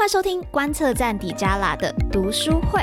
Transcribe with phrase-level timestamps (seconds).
[0.00, 2.82] 欢迎收听观测站底加拉的读书会。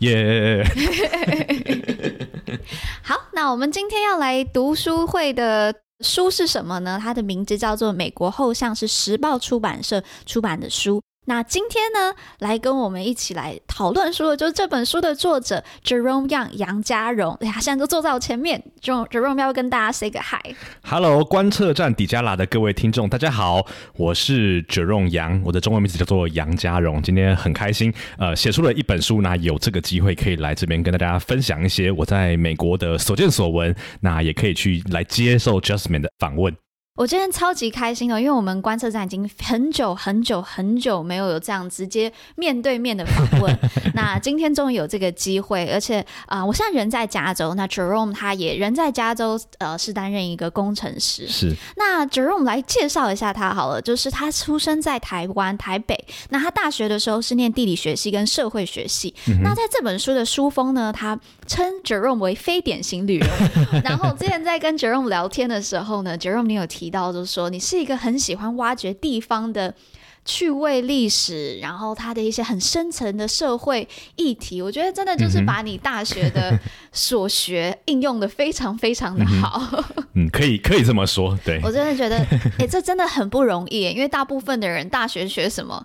[0.00, 0.62] 耶！
[3.02, 7.00] 好，那我们今天要来读书会的书是什么呢？
[7.02, 11.02] 它的名字叫做《美国后巷》，是时报出版社出版的书。
[11.28, 17.36] 那今天呢，来跟我们一起来讨论书的，就是这本书的作者 Jerome Yang 杨家荣。
[17.40, 20.54] 哎呀，现在都坐在我前面，Jerome Jerome 要跟大家 say 个 hi。
[20.82, 27.02] Hello，观测站底加拉的各位听众，大家好，我是 Jerome 杨我的中文名字叫做杨家荣。
[27.02, 36.56] 今天很开心，呃，写出了一本书，那有这个机会可以来这边跟大家分享一些我在美国的所见所闻，那也可以去来接受 Justman 的访问。
[36.96, 43.54] 我今天超级开心的，因为我们观测站已经很久很久很久没有有这样直接面对面的访问，
[43.94, 51.28] 那今天终于有这个机会，而且啊、呃，我现在人在加州，那 Jerome 他也人在加州，呃，是担任一个工程师。
[51.28, 51.54] 是。
[51.76, 59.14] 那 Jerome 来介绍一下他好了，就是他出生在台湾台北，那他大学的时候是念地理学系跟社会学系。
[59.28, 63.30] 嗯、那在这本书的书封呢，他称 Jerome 为非典型旅人。
[63.84, 66.86] 然后之前在跟 Jerome 聊天的时候呢，Jerome 你有提。
[66.90, 69.74] 到就是说，你是一个很喜欢挖掘地方的
[70.24, 76.58] 趣味历史，然后它的一些很深层的社会议题，我觉得真的就是把你大学的
[76.92, 79.60] 所学应用的非常非常的好。
[80.14, 81.60] 嗯，可以可以这么说，对。
[81.64, 82.16] 我真的觉得，
[82.58, 85.84] 哎，这真的很不容易，因为大部分的人大学学什么？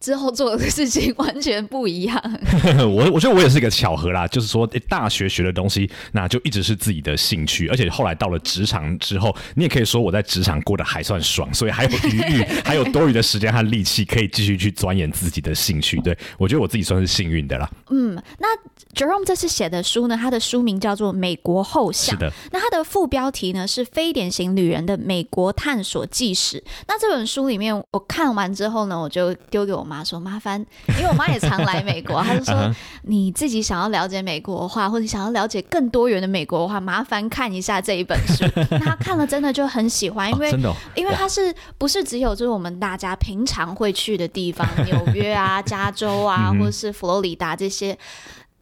[0.00, 2.18] 之后做的事情 完全不一样。
[2.88, 16.00] 我我觉得我也是一个巧合啦，就是说，欸，大学学的东西，那就一直是自己的兴趣，而且后来到了职场之后，你也可以说我在职场过得还算爽，所以还有余裕， 还有多余的时间和力气，可以继续去钻研自己的兴趣。
[16.00, 17.70] 对，我觉得我自己算是幸运的啦。
[17.90, 18.48] 嗯，那
[18.94, 22.32] Jerome 这次写的书呢，他的书名叫做《美国后巷》，是的。
[22.52, 26.58] 那他的副标题呢是《非典型旅人的美国探索纪实》。
[26.88, 29.86] 那这本书里面，我看完之后呢，我就丢给我。
[29.90, 32.72] 妈说麻烦，因为我妈也常来美国，她就说
[33.02, 38.44] 你自己想要了解美国的话，或者想要了解更多元的美国的话，麻烦看一下这一本书。
[38.78, 40.50] 她看了真的就很喜欢，因为、
[40.94, 47.98] 因为它是不是只有就是我们大家平常会去的地方，纽约啊、加州啊，或者是佛罗里达这些。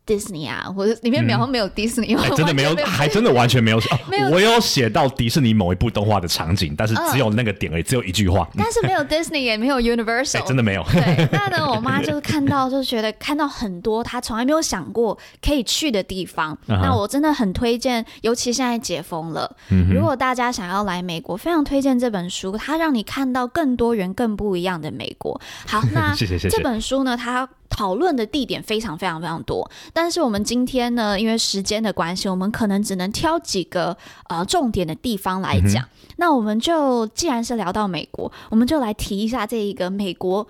[0.08, 3.78] 迪士尼啊，或者里面没有没有迪士尼，真的没有，还真的完全没有。
[4.32, 8.48] 我有写到迪士尼某一部动画的场景，但是只有那个点而已，只有一句话。
[8.56, 10.82] 但是没有 Disney，也没有 Universal，真的没有。
[10.84, 16.56] 对， 那呢，我妈就是看到，就觉得看到很多她从来没有想过可以去的地方。
[16.66, 19.54] 那我真的很推荐，尤其现在解封了，
[19.92, 25.38] 如果大家想要来美国，非常推荐这本书，它让你看到更多元、更不一样的美国。
[25.66, 26.56] 好，那谢谢谢谢。
[26.56, 27.46] 这本书呢，它。
[27.78, 33.96] 讨论的地点非常非常非常多，但是我们今天呢，因为时间的关系，我们可能只能挑几个
[34.28, 35.84] 呃重点的地方来讲。
[35.84, 40.44] 嗯、那我们就既然是聊到美国，我们就来提一下这一个美国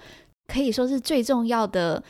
[0.46, 2.02] 可以说是最重要的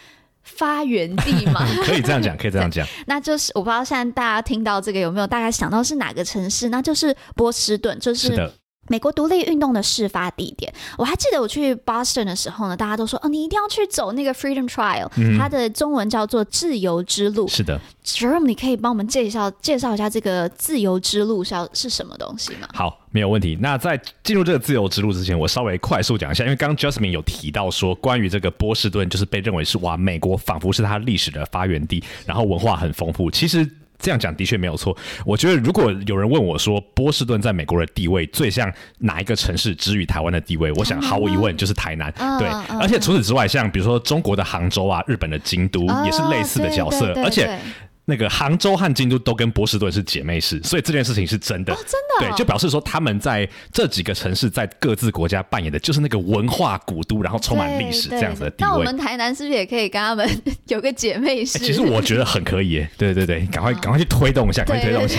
[0.45, 1.67] 发源地嘛？
[1.85, 2.87] 可以这样讲，可以这样讲。
[3.09, 6.69] 那就是我不知道现在大家听到这个有没有大概想到是哪个城市？
[6.69, 8.49] 那就是波士顿，就是。
[8.89, 17.47] 是美国独立运动的事发地点，我还记得我去 Boston 的时候呢，大家都说哦，你一定要去走那个 Freedom Trail，嗯，它的中文叫做自由之路。
[17.49, 22.69] 是的，Jerome，你可以帮我们介绍介绍一下这个自由之路是要是什么东西吗？
[22.73, 23.57] 好，没有问题。
[23.61, 33.31] 那在进入这个自由之路之前，我稍微快速讲一下，因为刚刚 Jasmine 有提到说，关于这个波士顿，就是被认为是哇，美国仿佛是它历史的发源地，然后文化很丰富。
[33.31, 33.69] 其实。
[33.99, 34.97] 这样讲的确没有错。
[35.25, 42.13] 我觉得如果有人问我说波士顿在美国的地位最像哪一个城市，之于台湾的地位，我想毫无疑问就是台南。
[42.39, 42.49] 对，
[42.81, 47.59] 而且除此之外，像比如说中国的杭州啊，日本的京都也是类似的角色，而且。
[48.11, 51.75] 那个杭州和京都都跟波士顿是姐妹市，所以这件事情是真的。
[51.75, 52.31] 哦，真的，哦。
[52.31, 58.71] 对，就表示说他们在这几个城市在各自国家扮演的就是那个文化古都，然后充满历史这样子的地位。
[58.71, 60.27] 那我们台南是不是也可以跟他们
[60.69, 61.59] 有个姐妹市？
[61.59, 62.91] 其实我觉得很可以耶。
[62.97, 65.19] 对对对，赶快赶快去推动一下，赶快推动一下。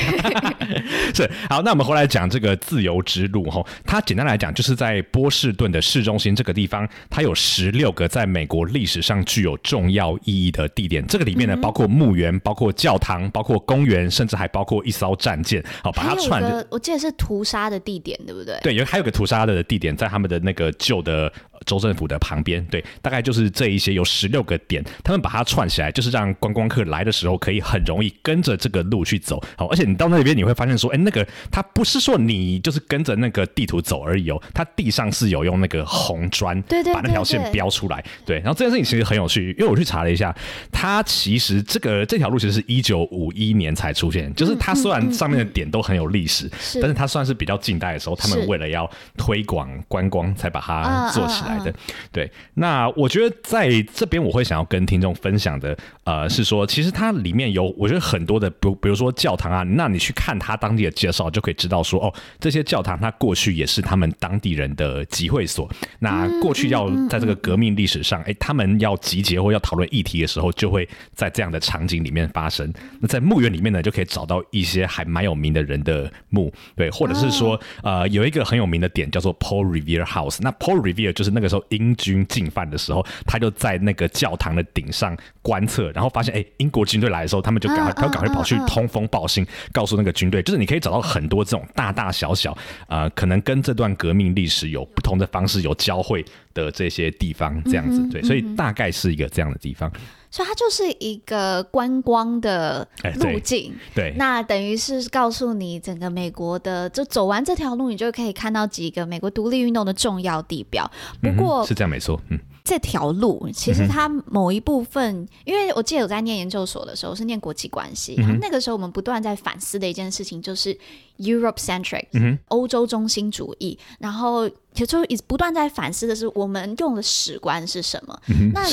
[1.13, 3.63] 是好，那我们回来讲这个自由之路哈。
[3.85, 11.05] 它简单来讲就是在波士顿的市中心这个地方，它有十六个在美国历史上具有重要意义的地点。
[11.05, 12.73] 这个里面呢，包括墓园，包括。
[12.79, 16.65] 教堂包括公园，甚至还包括一艘战舰，好把它串的。
[16.71, 18.57] 我记得是屠杀的地点，对不对？
[18.63, 21.31] 对，有还有个屠杀的地点，在他们的那个旧的
[21.65, 29.41] 州政府的旁边，对，大概就是这一些有十六个点，他们把它串起来，就是让观光客来的时候可以很容易跟着这个路去走。
[29.57, 38.03] 好，而且你到那边你会发现说，哎，那个它不是说你就是跟着那个地图走而已哦，它地上是有用那个红砖对对，把那条线标出来。
[38.25, 40.35] 对，然后这件事情其实很有趣，因为我去查了一下，
[40.71, 46.49] 它其实这个这条路其实是一九五一年才出现，就是它虽然上面的点都很有历史，
[46.81, 51.73] 但是它算是比较近代的时候，他们为了要推广观光才把它做起来的。
[52.11, 65.69] 对，那我觉得在这边我会想要跟听众分享的，呃，是说其实它里面有我觉得很多的，比比如说教堂啊，那你去看它当地的介绍，就可以知道说，哦，这些教堂它过去也是他们当地人的集会所。
[65.99, 72.71] 那过去要在这个革命历史上，哎，他们要集结或要讨论议题的时候，就会在这样的场景里面发生。
[72.99, 80.39] 那在墓园里面呢，就可以找到一些还蛮有名的人的墓，对，或者是说，呃，有一个很有名的点叫做 Paul Revere House。
[80.41, 92.57] 那 Paul Revere 就是那个时候英军进犯的时候，他就在那个教堂的顶上观测，然后发现，哎，英国军队来的时候，他们就赶快，他赶快跑去通风报信，告诉那个军队，就是你可以找到很多这种大大小小，
[92.87, 99.91] 呃，可能跟这段革命历史有不同的方式有交汇的这些地方，这样子，对，所以大概是一个这样的地方。
[100.31, 110.89] 所以它就是一个观光的路径，欸，对，那等于是告诉你整个美国的，就走完这条路，你就可以看到几个美国独立运动的重要地标。
[111.21, 112.39] 不过、嗯、是这样没错，嗯。
[112.69, 120.77] 这条路其实它某一部分，嗯、因为我记得我在念研究所的时候是念国际关系，嗯、然后那个时候我们不断在反思的一件事情就是
[121.17, 128.21] Europe centric，嗯、欧洲中心主义，然后也就一直不断在反思的是我们用的史观是什么。
[128.27, 128.63] 嗯、那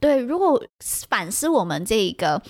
[0.00, 0.58] 对，如果
[1.10, 2.42] 反思我们这个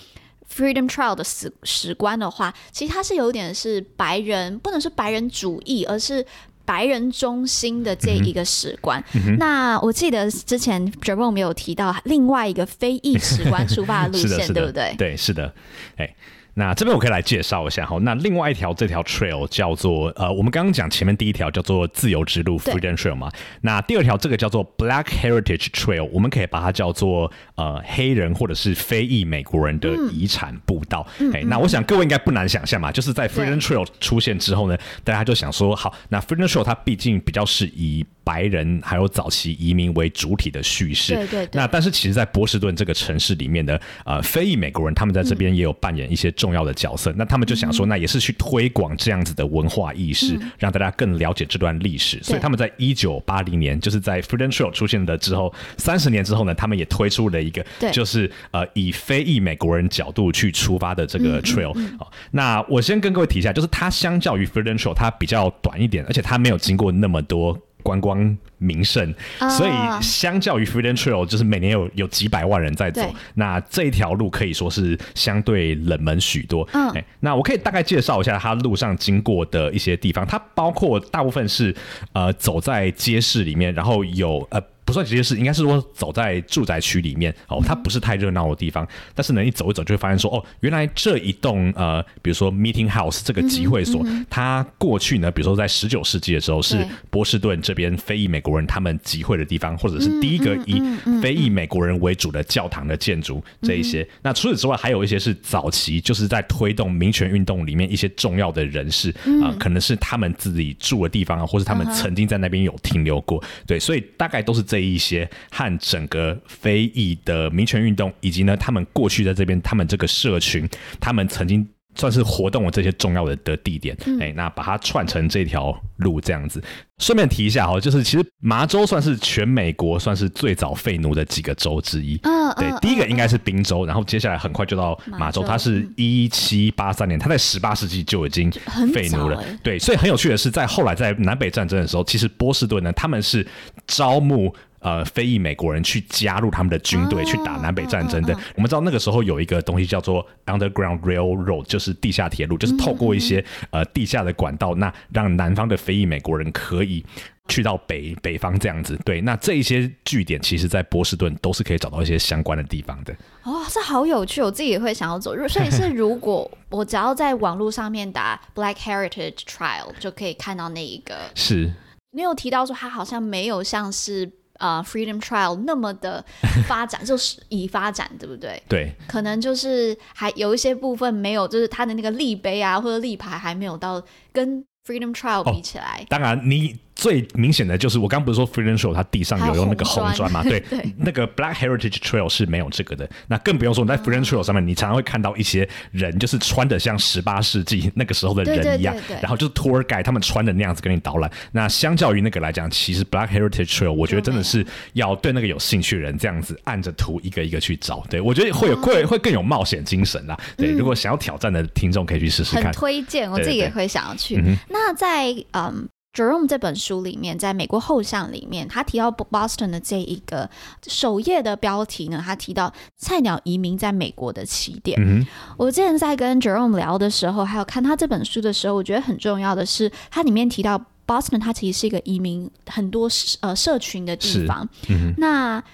[0.49, 6.25] Freedom Trail 的史史观的话，其实它是有点是白人，不能是白人主义，而是。
[6.65, 14.95] 白人中心的这一个史观，嗯，那我记得之前 Jerome 没有提到另外一个非裔史观 出发的路线，对不对？
[14.97, 15.53] 对，是的，
[15.97, 16.15] 哎。
[16.55, 23.31] 那这边我可以来介绍一下哈，那另外一条这条 trail 叫做呃，我们刚刚讲前面第一条叫做自由之路 Freedom Trail 嘛，
[23.63, 31.07] 那第二条这个叫做 Black Heritage Trail，我们可以把它叫做呃黑人或者是非裔美国人的遗产步道。
[31.33, 41.61] 哎、嗯，那我想各位应该不难想象嘛，就是在 Freedom Trail 出现之后呢，大家就想说，好，那 Freedom Trail 它毕竟比较是以白人还有早期移民为主体的叙事，对对对。
[41.61, 47.13] 那但是其实，在波士顿这个城市里面的呃非裔美国人，他们在这边也有扮演一些重要的角色。
[47.13, 52.21] 嗯、那他们就想说，那也是去推广这样子的文化意识，嗯、让大家更了解这段历史。
[52.21, 61.73] 所以他们在一九八零年，就是在 Freedom Trail 出现的之后，三十年之后呢，他们也推出了一个，就是呃以非裔美国人角度去出发的这个 Trail。
[61.77, 67.57] 嗯嗯嗯、那我先跟各位提一下，就是它相较于 Freedom Trail，它比较短一点，而且它没有经过那么多。
[67.83, 69.15] 观光名胜，
[69.59, 73.03] 所以相较于 Freedom Trail，就是每年有有几百万人在走，
[73.35, 76.69] 那这一条路可以说是相对冷门许多。
[76.73, 81.75] 嗯，欸、那我可以大概介绍一下它路上经过的一些地方，它包括大部分是
[82.13, 84.63] 呃走在街市里面，然后有呃。
[84.93, 88.87] 不算直接是，应该是说走在住宅区里面哦，它不是太热闹的地方。
[89.15, 100.83] 但是呢，你走一走就会发现说，哦，原来这一栋呃，比如说 Meeting House 这个集会所，嗯、它过去呢，比如说在十九世纪的时候是波士顿这边非裔美国人他们集会的地方，或者是第一个以
[101.23, 104.07] 非裔美国人为主的教堂的建筑这一些。
[104.21, 109.09] 那除此之外，还有一些是早期就是在推动民权运动里面一些重要的人士
[109.41, 113.43] 啊、呃，可能是他们自己住的地方啊，或是他们曾经在那边有停留过。
[113.67, 120.69] 对，所以大概都是这一些和整个非裔的民权运动，以及呢，他们过去在这边，他们这个社群，
[121.01, 126.63] 他们曾经算是活动的这些重要的的地点，哎、那把它串成这条路这样子。
[126.99, 132.19] 顺便提一下哦，就是其实麻州算是全美国算是最早废奴的几个州之一。
[132.23, 138.51] 嗯，对，第一个应该是宾州，然后接下来很快就到麻州，它是一七八三年，它在十八世纪就已经
[138.95, 139.45] 废奴了。
[139.63, 143.47] 对，所以很有趣的是，在后来在南北战争的时候，其实波士顿呢，他们是
[143.87, 144.55] 招募。
[144.83, 148.37] 呃，非裔美国人去加入他们的军队，去打南北战争的。
[148.57, 157.05] 我们知道那个时候有一个东西叫做 Underground Railroad，就是地下铁路，就是透过一些呃地下的管道，那让南方的非裔美国人可以
[157.47, 158.99] 去到北北方这样子。
[159.05, 163.15] 对，那这一些据点，其实在波士顿都是可以找到一些相关的地方的。
[163.45, 165.37] 哦，这好有趣，我自己也会想要走。
[165.47, 171.15] 所以是如果我只要在网络上面打 Black Heritage Trail，就可以看到那一个。
[171.37, 171.73] 是。
[172.15, 174.29] 你有提到说它好像没有像是。
[174.63, 176.25] 啊、uh，Freedom Trail 那么的
[176.69, 178.63] 发展，就是已发展，对不对？
[178.69, 184.01] 对，可能就是还有一些部分没有，就是它的那个立碑啊或者立牌还没有到
[184.33, 186.01] 跟 Freedom Trail 比起来。
[186.03, 186.79] 哦、当然，你。
[187.03, 190.41] 最明显的就是我刚刚不是说 Freedom Trail 它地上有用那个红砖嘛？
[190.45, 193.11] 对，对那个 Black Heritage Trail 是没有这个的。
[193.27, 201.29] 那更不用说你在 Freedom Trail 上面，你常常会看到一些人就是穿的像十八世纪那个时候的人一样，然后就是 Tour Guide 他们穿的那样子跟你导览。
[201.51, 208.05] 那相较于那个来讲，其实 Black Heritage Trail 我觉得真的是要对那个有兴趣的人这样子按着图一个一个去找。
[208.09, 210.39] 对我觉得会有会会更有冒险精神啦。
[210.57, 212.67] 对，如果想要挑战的听众可以去试试看。
[212.67, 214.41] 很推荐，我自己也会想要去。
[214.69, 215.89] 那在嗯。
[216.13, 220.49] Jerome 这本书里面，在美国后巷里面，他提到 Boston 的这一个
[220.87, 225.01] 首页的标题呢，他提到菜鸟移民在美国的起点。
[225.01, 225.27] 嗯、
[225.57, 233.09] 我之前在跟 Jerome 聊的时候，还有看他这本书的时候，我觉得很重要的是，它里面提到 Boston，它其实是一个移民很多
[233.41, 234.69] 呃社群的地方。
[234.91, 235.65] 嗯、那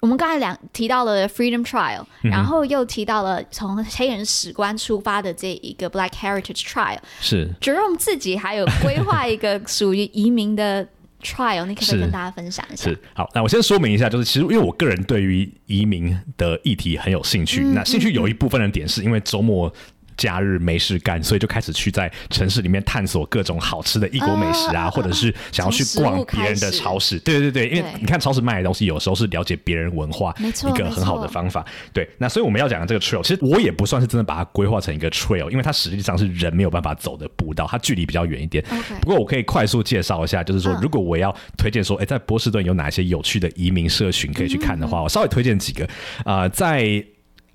[0.00, 6.98] 我们刚才两提到了 Freedom Trail，然后又提到了从黑人史观出发的这一个 Black Heritage Trail。
[7.20, 10.86] 是，Jerome 自己还有规划一个 属于移民的
[11.22, 12.84] Trail，你可不可以跟大家分享一下？
[12.90, 19.72] 是，好，那我先说明一下，就是其实因为我个人对于移民的议题很有兴趣，嗯、那兴趣有一部分的点是因为周末。
[20.20, 27.18] 假日没事干，所以就开始去在城市里面探索各种好吃的异国美食啊，呃、或者是想要去逛别人的超市。
[27.20, 31.64] 对对对，因为你看超市卖的东西，有时候是了解别人文化一个很好的方法。
[31.94, 38.62] 对，那所以我们要讲的这个 trail，其实我也不算是真的把它规划成一个 trail，因为它实际上是人没有办法走的步道，它距离比较远一点。
[39.00, 45.84] 不过我可以快速介绍一下，就是说，如果我要推荐说，哎，在波士顿有哪些有趣的移民社群可以去看的话，嗯嗯嗯，我稍微推荐几个
[46.24, 47.02] 啊、呃，在。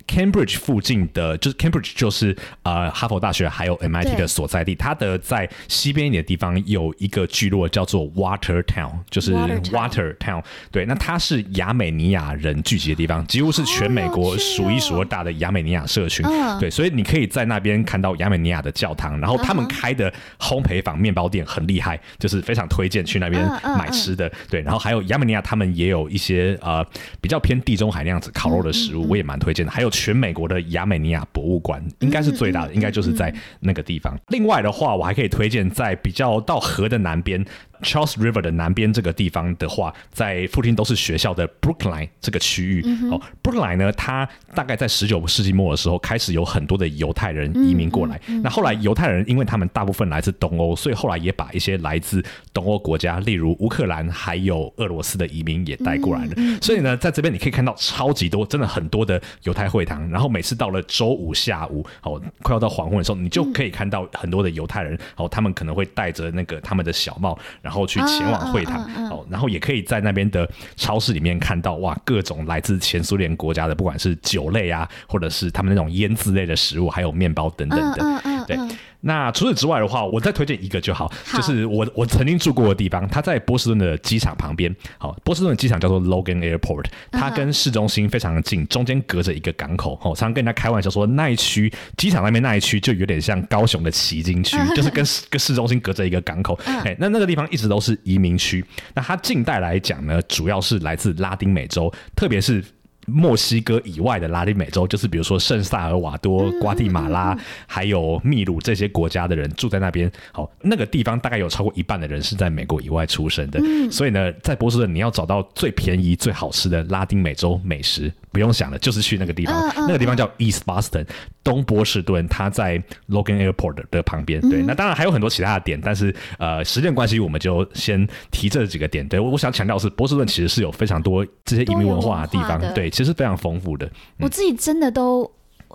[0.08, 4.76] Cambridge 附近的，就是 Cambridge 就是呃哈佛大学还有 MIT 的所在地。
[4.76, 10.44] 它的在西边一点的地方有一个聚落叫做 Watertown，就是 Watertown。
[10.72, 16.26] 对，那它是亚美尼亚人聚集的地方，几乎是全美国数一数二大的亚美尼亚社群。
[16.60, 23.44] 对，所以你可以在那边看到亚美尼亚的教堂，然后他们开的烘焙坊面包店很厉害，就是非常推荐去那边
[23.78, 24.32] 买吃的。
[24.50, 26.86] 对，然后还有亚美尼亚他们也有一些呃
[27.20, 29.72] 比较偏地中海那样子烤肉的食物，我也蛮推荐的。
[29.72, 29.92] 还有。
[29.96, 34.18] 全美国的亚美尼亚博物馆应该是最大的，应该就是在那个地方。
[34.28, 37.44] 另外的话，我还可以推荐在比较到河的南边。
[37.82, 42.82] Charles River 的南边这个地方的话，在附近都是学校的 Brookline 这个区域。
[42.86, 48.16] 嗯、哦，Brookline 呢，它大概在十九世纪末的时候开始有很多的犹太人移民过来。
[48.28, 56.34] 嗯嗯嗯、那后来犹太人因为他们大部分来自东欧，所以后来也把一些来自东欧国家，例如乌克兰还有俄罗斯的移民也带过来了。
[56.62, 60.10] 所以呢，在这边你可以看到超级多，真的很多的犹太会堂。
[60.10, 64.98] 然后每次到了周五下午，哦，快要到黄昏的时候，你就可以看到很多的犹太人。
[65.16, 67.38] 哦，他们可能会戴着那个他们的小帽。
[67.66, 68.80] 然后去前往会堂，
[69.10, 78.58] 哦，然后也可以在那边的超市里面看到哇，各种来自前苏联国家的，不管是酒类啊，或者是他们那种腌制类的食物，还有面包等等的，对。
[79.02, 84.76] 那除此之外的话，我再推荐一个就好，好就是我我曾经住过的地方，它在波士顿的机场旁边。
[84.98, 89.94] 好，波士顿的机场叫做 Logan Airport，它跟市中心非常的近，中间隔着一个港口。
[90.02, 96.60] 哦，常常跟人家开玩笑说，那一区机场那边那一区就有点像高雄的旗津区，就是跟跟市中心隔着一个港口。
[96.66, 98.66] 哎，那那个地方一直都是移民区。
[98.96, 102.64] 那它近代来讲呢，主要是来自拉丁美洲，特别是。
[103.06, 110.12] 墨西哥以外的拉丁美洲，就是比如说圣萨尔瓦多、瓜地马拉，还有秘鲁这些国家的人住在那边。
[110.32, 113.60] 好，那个地方大概有超过一半的人是在美国以外出生的。
[113.92, 119.74] 所以呢，在波士顿你要找到最便宜、最好吃的拉丁美洲美食，不用想了，就是去那个地方。
[119.78, 121.08] 那个地方叫 East Boston，
[121.42, 122.78] 东波士顿，它在
[123.08, 124.42] Logan Airport 的旁边。
[124.42, 129.08] 对，那当然还有很多其他的点，但是呃，时间关系，我们就先提这几个点。
[129.08, 132.60] 对，我我想强调的是，波士顿其实是有非常多这些移民文化的地方。
[132.74, 132.90] 对。
[132.90, 133.90] 其实非常丰富的，
[134.20, 135.32] 我自己真的都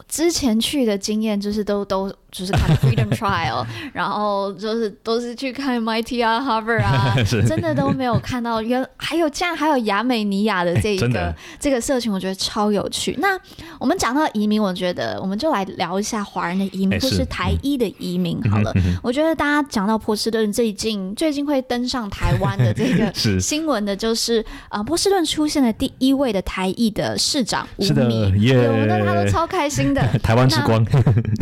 [0.09, 2.13] 之前去的经验就是都都。
[2.33, 13.17] 就是看 Freedom Trail，然后就是都是去看 MIT 啊、Harvard 啊， 真的都没有看到原还有竟然还有亚美尼亚的这一个、欸、这个社群，我觉得超有趣。
[13.19, 13.37] 那
[13.81, 18.71] 我们讲到移民，我觉得我们就来聊一下华人的移民，欸、或是台裔的移民好了。
[18.77, 27.95] 嗯、我觉得大家讲到波士顿最近最近会登上台湾的这个 新闻的，就是啊、呃，波士顿出现了第一位的台裔的市长吴宓，
[28.39, 30.85] 对，我们大家都超开心的， 台湾之光，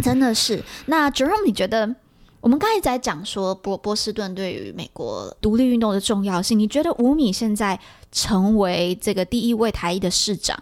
[0.03, 0.63] 真的是。
[0.87, 1.95] 那 Jerome，你觉得
[2.41, 7.79] 我们刚才在讲说波波士顿对于美国独立运动的重要性，你觉得吴米现在
[8.13, 10.57] 成为这个第一位台裔的市长，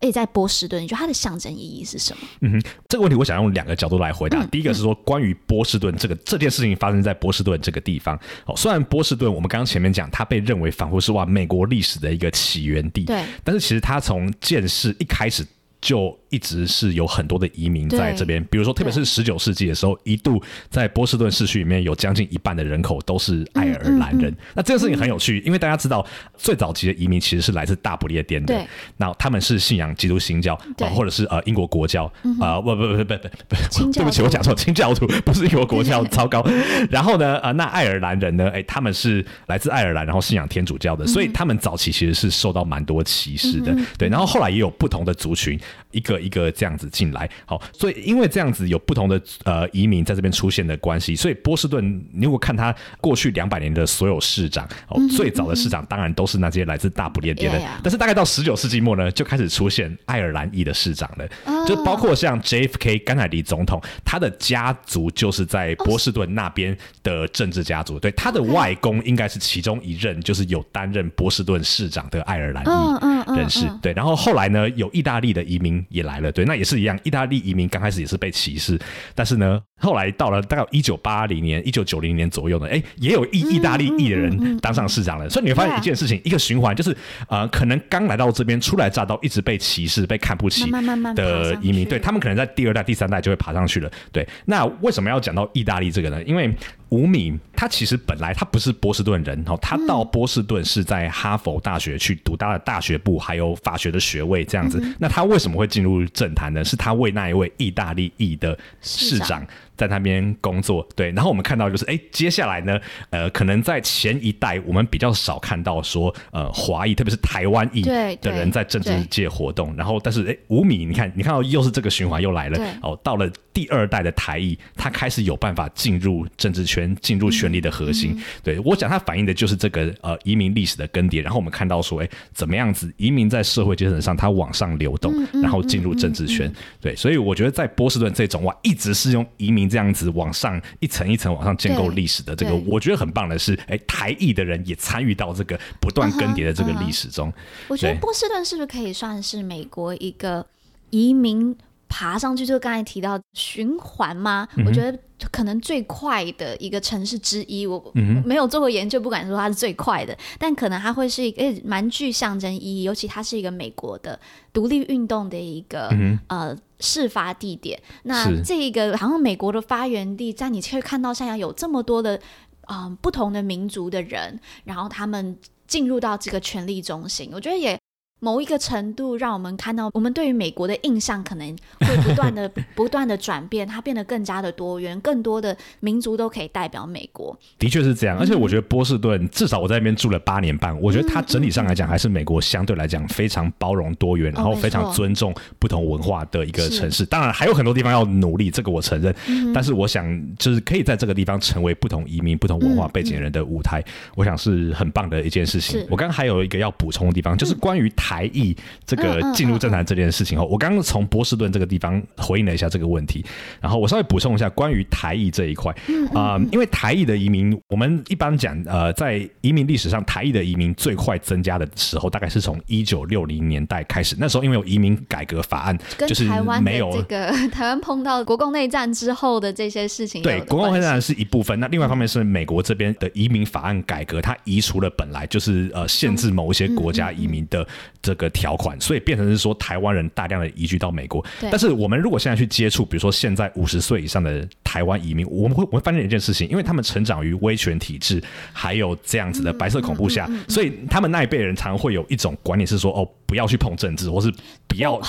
[0.00, 2.20] 而且在波士顿，你觉得它的象征意义是什么？
[2.42, 4.42] 嗯哼，这个问题我想用两个角度来回答。
[4.42, 8.14] 嗯、第一个是说关于波士顿这个这件事情发生在波士顿这个地方。
[8.44, 15.46] 哦，虽然波士顿我们刚刚前面讲，它被认为仿佛是哇美国历史的一个起源地，对，但是其实它从建市一开始。
[15.82, 24.30] 就一直是有很多的移民在这边，比如说，特别是十九世纪的时候，一度在波士顿市区里面有将近一半的人口都是爱尔兰人。
[24.30, 26.06] 嗯嗯嗯、那这个事情很有趣，因为大家知道，
[26.38, 28.64] 最早期的移民其实是来自大不列颠的，
[28.96, 32.04] 那他们是信仰基督新教，对或者是呃英国国教，
[32.40, 36.46] 啊不不不不不不，对不起，我讲错，清教徒不是英国国教，糟糕。
[36.88, 44.08] 然后呢，呃，那爱尔兰人呢，哎，他们是来自爱尔兰，然后信仰天主教的，所以他们早期其实是受到蛮多歧视的，对。
[44.08, 45.58] 然后后来也有不同的族群。
[45.90, 75.72] 一个一个这样子进来，好，所以因为这样子有不同的呃移民在这边出现的关系，所以波士顿，你如果看他过去两百年的所有市长，哦，最早的市长当然都是那些来自大不列颠的，但是大概到十九世纪末呢，就开始出现爱尔兰裔的市长了，就包括像 JFK 甘乃迪总统，他的家族就是在波士顿那边的政治家族，对，他的外公应该是其中一任，就是有担任波士顿市长的爱尔兰裔人士，对，然后后来呢，有意大利的移民。
[75.88, 76.98] 也来了，对，那也是一样。
[77.02, 78.80] 意大利移民刚开始也是被歧视，
[79.14, 85.24] 但是呢，后来到了大概一九八零年、一九九零年左右呢，哎，也有意意大利裔的人当上市长了。
[85.24, 86.96] 嗯嗯嗯、所以你会发现一件事情，啊、一个循环，就是
[87.28, 90.70] 呃，可能刚来到这边初来乍到，一直被歧视、被看不起
[91.14, 93.90] 的移民，对他们可能在第二代、第三代就会爬上去了。
[94.12, 96.22] 对，那为什么要讲到意大利这个呢？
[96.22, 96.54] 因为
[96.90, 104.82] 吴敏他其实本来他不是波士顿人哦，他到波士顿是在哈佛大学去读他的大学部还有法学的学位这样子。
[104.98, 106.62] 那他为什么会进入政坛呢？
[106.62, 109.44] 是他为那一位意大利裔的市长。
[109.82, 112.78] 在那边工作，对，然后我们看到就是，哎，接下来呢，
[113.10, 135.12] 呃，可能在前一代我们比较少看到说，呃，华裔，特别是台湾裔的人在政治界活动，然后，但是，哎，吴敏，你看，你看到又是这个循环又来了，哦，到了第二代的台裔，他开始有办法进入政治圈，进入权力的核心，嗯、对我讲，他反映的就是这个呃移民历史的更迭，然后我们看到说，哎，怎么样子移民在社会阶层上他往上流动，
[135.42, 136.48] 然后进入政治圈，
[136.80, 139.71] 对，所以我觉得在波士顿这种哇，一直是用移民。
[139.72, 147.32] 这样子往上一层一层往上建构历史的这个，我觉得很棒的是，哎，台裔的人也参与到这个不断更迭的这个历史中。
[147.68, 150.44] 我觉得波士顿是不是可以算是美国一个
[150.90, 151.56] 移民
[151.88, 154.46] 爬上去，就刚才提到循环吗？
[154.66, 154.98] 我觉得
[155.30, 157.66] 可能最快的一个城市之一。
[157.66, 157.82] 我
[158.24, 164.20] 没有做过研究，不敢说它是最快的，但可能它会是一个蛮具象征意义，尤其它是一个美国的
[164.52, 165.88] 独立运动的一个
[166.26, 166.54] 呃。
[166.82, 172.20] 事发地点，那这个好像美国的发源地，在你可以看到现在有这么多的
[172.66, 177.78] 啊、呃、不同的民族的人，然后他们进入到这个权力中心，我觉得也。
[178.24, 187.36] 某一个程度，让我们看到我们对于美国的印象可能会不断的、 不断的转变，它变得更加的多元，更多的民族都可以代表美国。
[187.58, 197.04] 的确是这样，而且我觉得波士顿、嗯、至少我在那边住了八年半，我觉得它整体上来讲还是美国相对来讲非常包容多元，嗯、然后非常尊重不同文化的一个城市。
[197.04, 199.12] 当然还有很多地方要努力，这个我承认。
[199.26, 200.06] 嗯、但是我想，
[200.38, 203.82] 就是可以在这个地方成为不同移民、不同文化背景的人的舞台，
[204.14, 205.84] 我想是很棒的一件事情。
[205.90, 208.11] 我刚刚还有一个要补充的地方，就是关于台。
[208.12, 213.24] 台裔这个进入政坛这件事情后，我刚刚从波士顿这个地方回应了一下这个问题，
[213.58, 215.74] 然后我稍微补充一下关于台裔这一块。
[216.12, 226.28] 啊，因为台裔的移民，我们一般讲呃，在移民历史上，台裔的移民最快增加的时候，大概是从一九六零年代开始，那时候因为有移民改革法案，就是
[226.60, 237.66] 没有这个 台湾碰到国共内战之后的这些事情，对，国共内战是一部分，那另外一方面是美国这边的移民法案改革，它移除了本来就是呃限制某一些国家移民的。
[238.02, 241.24] 这个条款，所以变成是说台湾人大量的移居到美国。
[241.42, 248.20] 但是我们如果现在去接触，比如说现在五十岁以上的台湾移民，我们会我会发现一件事情，因为他们成长于威权体制，
[248.52, 254.32] 还有这样子的白色恐怖下，嗯嗯嗯嗯、所以他们那一辈人常会有一种观念是说，哦，不要去碰政治，或是
[254.66, 255.00] 不要，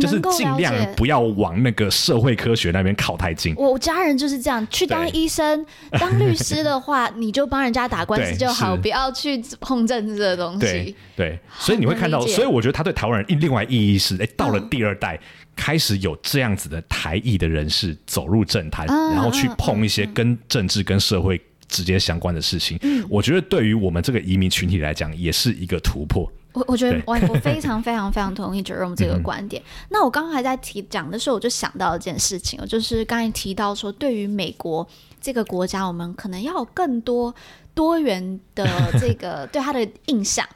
[0.00, 3.54] 就是尽量不要往那个社会科学那边靠太近。
[3.54, 10.60] 我家人就是这样，去当医生、对当律师的话，你就帮人家打官司就好，不要去碰政治的东西。
[10.60, 12.20] 对，对，所以你会看到。
[12.40, 15.20] 所以我觉得他对台湾人另外意义是，哎，到了第二代
[15.54, 22.78] 开始有这样子的台裔的人士走入政坛，然后去碰一些跟政治跟社会直接相关的事情。
[23.08, 26.30] 我觉得对于我们这个移民群体来讲，也是一个突破。
[26.52, 29.62] 我我觉得我我非常非常非常同意 Jerome 这个观点。
[29.88, 34.84] 那我刚刚还在提讲的时候，我就想到一件事情，就是刚才提到说，对于美国
[35.20, 37.32] 这个国家，我们可能要有更多
[37.74, 38.66] 多元的
[39.00, 40.46] 这个 对他的印象。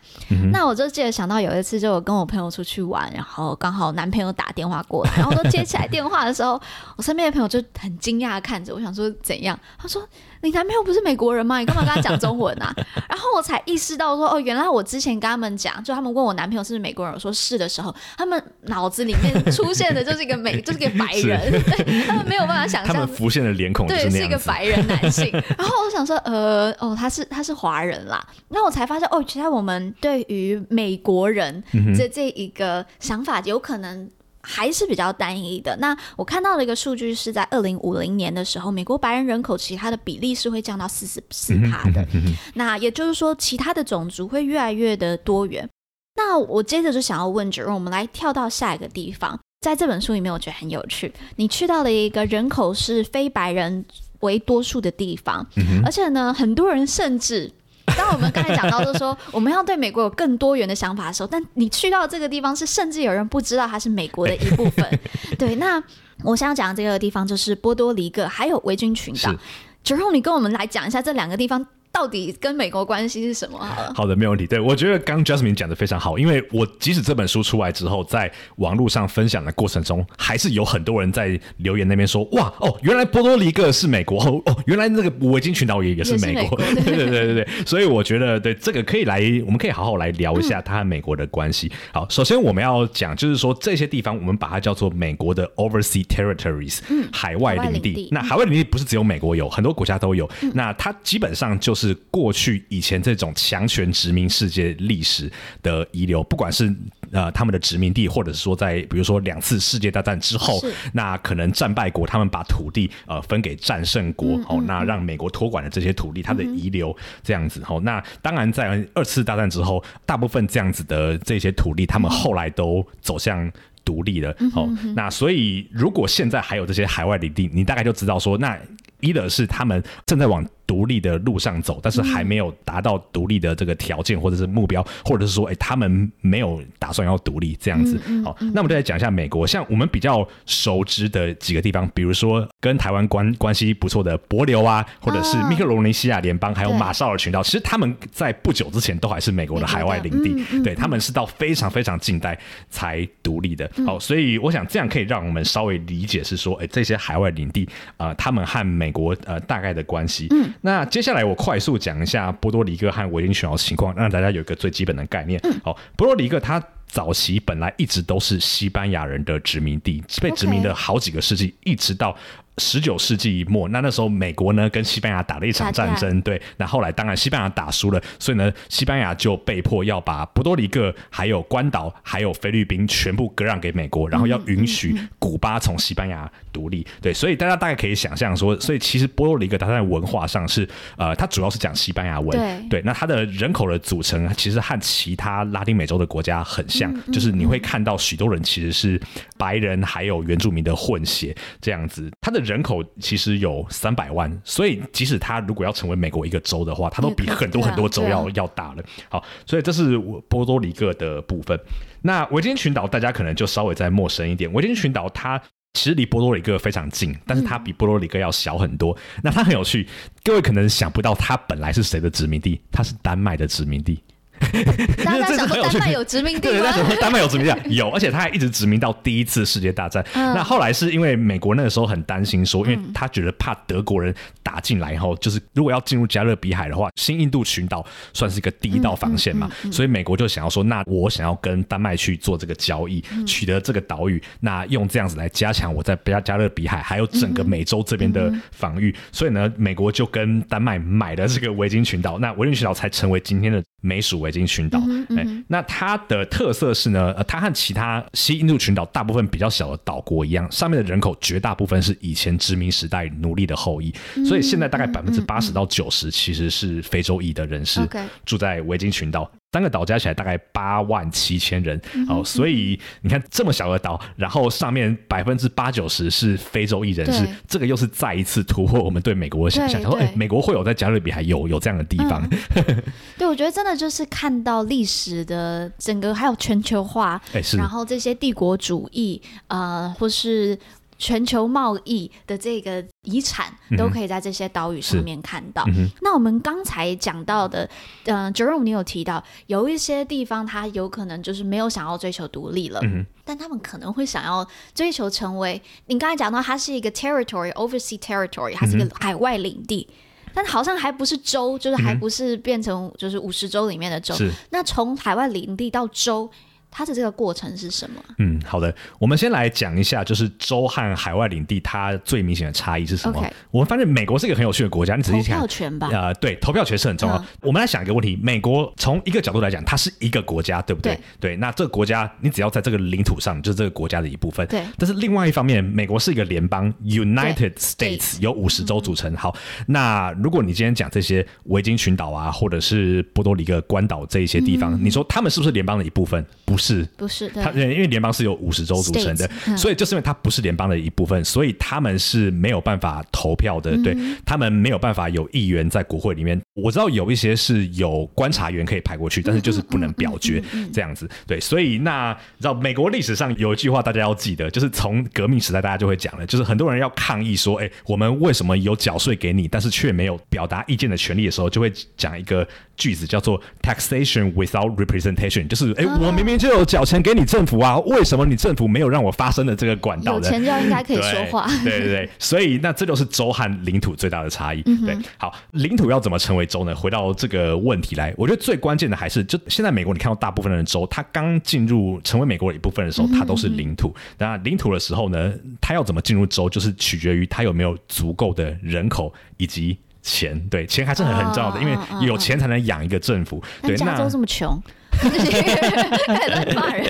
[0.52, 6.60] 那我就记得想到有一次，就我跟我朋友出去玩，然后刚好男朋友打电话过来，然后都接起来电话的时候，
[6.96, 9.58] 我身边的朋友就很惊讶的看着我，想说怎样？
[9.78, 10.06] 他说
[10.44, 11.58] ：“你男朋友不是美国人吗？
[11.58, 12.72] 你干嘛跟他讲中文啊？”
[13.08, 25.30] 然后我才意识到说：“哦，原来我之前跟他们讲，就他们问我男朋友是不是美国人，我说是的时候，他们脑子里面出现的就是一个美， 就是一个白人， 对，他们没有办法想象，他们浮现的脸孔对，是一个白人男性。
[25.56, 28.22] 然后我想说，呃，哦，他是他是华人啦。
[28.48, 31.62] 那我才发现，哦，其实我们对于美国人
[31.96, 34.08] 这这一个想法，有可能
[34.44, 35.74] 还是比较单一的。
[35.78, 42.06] 那我看到的一个数据是在二零五零年的时候，美国白人人口其他的比例是会降到四十四趴的。
[42.54, 45.68] 那也就是说，其他的种族会越来越的多元。
[46.16, 51.12] 那我接着就想要问 Jerome，我们来跳到下一个地方，在这本书里面，我觉得很有趣。
[51.36, 53.84] 你去到了一个人口是非白人
[54.20, 55.44] 为多数的地方，
[55.84, 57.50] 而且呢，很多人甚至。
[57.96, 65.00] 当我们刚才讲到，就是说我们要对美国有更多元的想法的时候，但你去到这个地方是，甚至有人不知道它是美国的一部分。
[65.38, 65.82] 对，那
[66.22, 69.34] 我想要讲的这个地方就是波多黎各，还有维京群岛。
[69.82, 71.66] 之后你跟我们来讲一下这两个地方。
[71.94, 73.56] 到底跟美国关系是什么？
[73.56, 74.48] 好，好的，没有问题。
[74.48, 86.42] 对，我觉得刚 Jasmine 讲的非常好，因为我即使这本书出来之后，在网络上分享的过程中，还是有很多人在留言那边说：“哇，哦，原来波多黎各是美国，哦，原来那个维京群岛也也是美国。
[86.42, 87.48] 美国” 对对对对对。
[87.64, 91.68] 所以我觉得，对这个可以来，我们可以好好来聊一下它和美国的关系。
[91.68, 97.92] 嗯、好，首先我们要讲，就是说这些地方，我们把它叫做美国的 Overseas Territories，嗯，海外领地。
[97.94, 100.28] 地那海外领地不是只有美国有，很多国家都有。
[100.42, 105.28] 嗯、那它基本上就是过去以前这种强权殖民世界历史
[105.60, 106.72] 的遗留，不管是
[107.10, 123.50] 呃他们的殖民地，或者是说在比如说两次世界大战之后，那可能战败国他们把土地呃分给战胜国，哦，那让美国托管的这些土地，它的遗留这样子，哦，那当然在二次大战之后，大部分这样子的这些土地，他们后来都走向
[123.84, 128.58] 独立了，哦，那所以如果现在还有这些海外领地，你大概就知道说，那
[129.00, 130.44] 一的是他们正在往。
[130.66, 138.00] 独立的路上走，但是还没有达到独立的这个条件或者是目标，或者是说，哎，他们没有打算要独立这样子。
[138.24, 152.38] 好，那我们再来讲一下美国，像我们比较熟知的几个地方，比如说跟台湾关关系不错的帛琉啊，或者是密克罗尼西亚联邦，还有马绍尔群岛，其实他们在不久之前都还是美国的海外领地，对，他们是到非常非常近代
[152.70, 153.70] 才独立的。
[153.86, 160.28] 好，所以我想这样可以让我们稍微理解是说，哎，这些海外领地啊，呃，他们和美国呃大概的关系。
[160.62, 165.40] 那接下来我快速讲一下波多黎各和维京群岛的情况，让大家有一个最基本的概念。
[165.62, 172.16] 好，波多黎各它早期本来一直都是西班牙人的殖民地，被殖民了好几个世纪，一直到。
[172.58, 199.00] 十九世纪末，那那时候美国呢跟西班牙打了一场战争，对，那后来当然西班牙打输了，所以呢西班牙就被迫要把波多黎各、还有关岛、还有菲律宾全部割让给美国，然后要允许古巴从西班牙独立，对，所以大家大概可以想象说，所以其实波多黎各它在文化上是呃，它主要是讲西班牙文，对，对，那它的人口的组成其实和其他拉丁美洲的国家很像，就是你会看到许多人其实是
[199.36, 202.43] 白人还有原住民的混血这样子，它的。
[202.44, 208.84] 人口其实有三百万，所以即使他如果要成为美国一个州的话，他都比很多很多州要要大了。
[209.08, 211.58] 好，所以这是波多黎各的部分。
[212.02, 214.52] 那维京群岛大家可能就稍微再陌生一点。
[214.52, 215.40] 维京群岛它
[215.72, 218.94] 其实离波多黎各非常近，但是它比波多黎各要小很多。
[219.22, 219.88] 那它很有趣，
[220.22, 224.03] 各位可能想不到它本来是谁的殖民地，它是丹麦的殖民地。
[225.04, 226.72] 大家想说丹麦有殖民地吗？
[226.72, 230.04] 对，丹麦有殖民地，有，而且他还一直殖民到第一次世界大战。
[230.14, 248.94] 嗯、那后来是因为美国那个时候很担心说，因为他觉得怕德国人打进来以后，就是如果要进入加勒比海的话，新印度群岛算是一个第一道防线嘛，嗯嗯嗯、所以美国就想要说，那我想要跟丹麦去做这个交易，取得这个岛屿，那用这样子来加强我在加加勒比海还有整个美洲这边的防御。
[249.10, 254.80] 所以呢，美国就跟丹麦买了这个维京群岛，那维京群岛才成为今天的美属维京群岛。
[254.88, 263.94] 嗯嗯欸，那它的特色是呢，呃，它和其他西印度群岛大部分比较小的岛国一样，上面的人口绝大部分是以前殖民时代奴隶的后裔，
[264.26, 267.80] 所以现在大概百分之八十到九十其实是非洲裔的人士
[268.24, 269.30] 住在维京群岛。
[269.52, 279.80] 三个岛加起来大概八万七千人，好、哦，所以你看这么小的岛，然后上面百分之八九十是非洲裔人士，这个又是再一次突破我们对美国的想象。
[279.80, 282.28] 说，哎，美国会有在加勒比海有有这样的地方？
[282.56, 282.82] 嗯、
[283.16, 285.33] 对，我觉得真的就是看到历史的
[285.78, 287.20] 整个还有全球化，
[287.56, 290.58] 然后这些帝国主义，呃，或是。
[290.96, 295.64] 全球贸易的这个遗产都可以在这些岛屿上面看到。
[295.66, 297.68] 嗯、那我们刚才讲到的，
[298.04, 309.94] 嗯、呃，Jerome，你有提到有一些地方它有可能就是没有想要追求独立了，嗯、但他们可能会想要追求成为你刚才讲到它是一个 territory，overseas territory，它是一个海外领地，嗯、
[310.34, 314.14] 但好像还不是州，就是还不是变成就是五十州里面的州。
[314.14, 316.28] 是那从海外领地到州。
[316.76, 318.02] 它的这个过程是什么？
[318.18, 325.88] 嗯，好的，我们先来讲一下，就是州和海外领地它最明显的差异是什么.我们发现美国是一个很有趣的国家，你仔细看，投票权吧？
[325.92, 327.16] 呃，对，投票权是很重要。
[327.16, 330.96] 嗯、我们来想一个问题：美国从一个角度来讲，它是一个国家，对不对？
[331.20, 334.44] 对，对，那这个国家，你只要在这个领土上，就是这个国家的一部分。
[334.48, 334.64] 对。
[334.76, 339.14] 但是另外一方面，美国是一个联邦，United States 由五十州组成。
[339.14, 339.32] 好，
[339.68, 346.24] 那如果你今天讲这些维京群岛啊，或者是波多黎各、关岛这一些地方，嗯、你说他们是不是联邦的一部分？
[346.46, 346.63] 不是，
[346.96, 347.28] 不是。
[347.28, 353.72] 它因为联邦是由五十州组成的，嗯、所以就是因为它不是联邦的一部分，所以他们是没有办法投票的。
[353.72, 356.40] 嗯、对，他们没有办法有议员在国会里面。
[356.54, 360.40] 我知道有一些是有观察员可以派过去，但是就是不能表决
[360.72, 361.08] 这样子。
[361.26, 377.24] 对，所以那你知道美国历史上有一句话大家要记得，就是从革命时代大家就会讲了，就是很多人要抗议说，哎，我们为什么有缴税给你，但是却没有表达意见的权利的时候，就会讲一个句子叫做 taxation without representation，就是哎，我明明就有缴钱给你。
[377.24, 380.26] 政府啊，为什么你政府没有让我发声的这个管道的？
[380.26, 381.48] 有钱就应该可以说话。
[381.64, 384.62] 对对对，所以那这就是州和领土最大的差异。
[384.62, 386.74] 对，好，领土要怎么成为州呢？
[386.74, 393.94] 回到这个问题来，我觉得最关键的还是，就现在美国你看到大部分的州，它刚进入成为美国的一部分的时候，它都是领土。
[394.18, 400.38] 那、嗯、领土的时候呢，它要怎么进入州，就是取决于它有没有足够的人口以及钱。
[400.48, 403.42] 对，钱还是很很重要的，哦、因为有钱才能养一个政府。
[403.62, 404.62] 嗯、对，加州这么穷。
[404.94, 406.86] 太乱 骂人。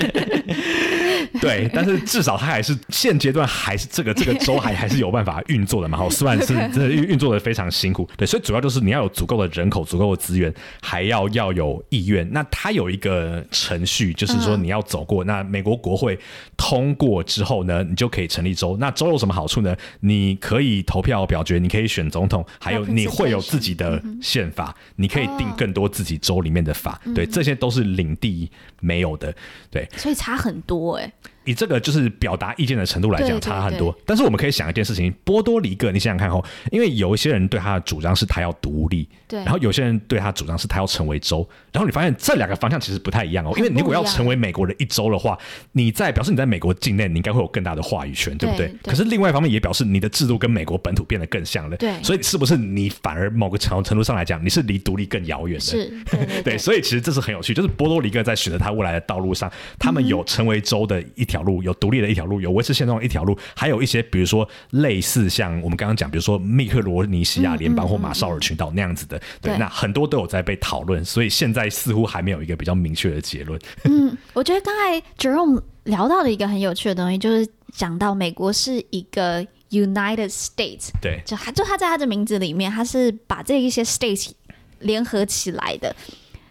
[1.45, 5.97] 对，但是至少他还是现阶段还是这个这个州还还是有办法运作的嘛。
[5.97, 8.07] 好，虽然是真 的运运作的非常辛苦。
[8.17, 10.53] 对，所以主要就是你要有足够的人口、足够的资源，
[10.83, 12.29] 还要要有意愿。
[12.33, 16.19] 那他有一个程序，就是说你要走过那美国国会
[16.57, 18.77] 通过之后呢，你就可以成立州。
[18.81, 19.75] 那州有什么好处呢？
[20.01, 27.01] 你可以投票表决，你可以选总统，还有你会有自己的宪法，你可以定更多自己州里面的法。
[27.15, 27.85] 对，这些都是。
[27.95, 29.33] 领地没有的，
[29.71, 31.13] 对，所以差很多哎、欸。
[31.45, 33.97] 以这个就是表达意见的程度来讲，差很多。
[34.07, 41.47] 但是我们可以想一件事情：波多黎各，你想想看哦，因为有一些人对他的主张是他要独立，对，然后有些人对他的主张是他要成为州。
[41.73, 43.53] 然后你发现这两个方向其实不太一样哦。
[43.57, 45.39] 因为你如果要成为美国的一州的话，
[45.73, 48.75] 你在表示你在美国境内，你应该会有更大的话语权，对不对？
[48.83, 51.93] 可是另外一方面也表示你的制度跟美国本土变得更像了，对。
[52.03, 55.61] 所以是不是你反而某个程程度上来讲，你是离独立更遥远的？
[55.61, 56.59] 是， 对，对。
[56.59, 62.05] 所以其实这是很有趣，就是波多黎各在选择他未来的道路上，他们有成为州的一条路，有独立的。
[62.15, 73.59] 一条路有维持现状一条路，还有一些比如说类似像我们刚刚讲，比如说密克罗尼西亚联邦或马绍尔群岛那样子的，对，对，那很多都有在被讨论，所以现在似乎还没有一个比较明确的结论。
[73.83, 84.31] 嗯，我觉得刚才 Jerome 聊到的一个很有趣的东西，就是讲到美国是一个 United States，对，就他就他在他的名字里面，他是把这一些 states
[84.79, 85.97] 联合起来的。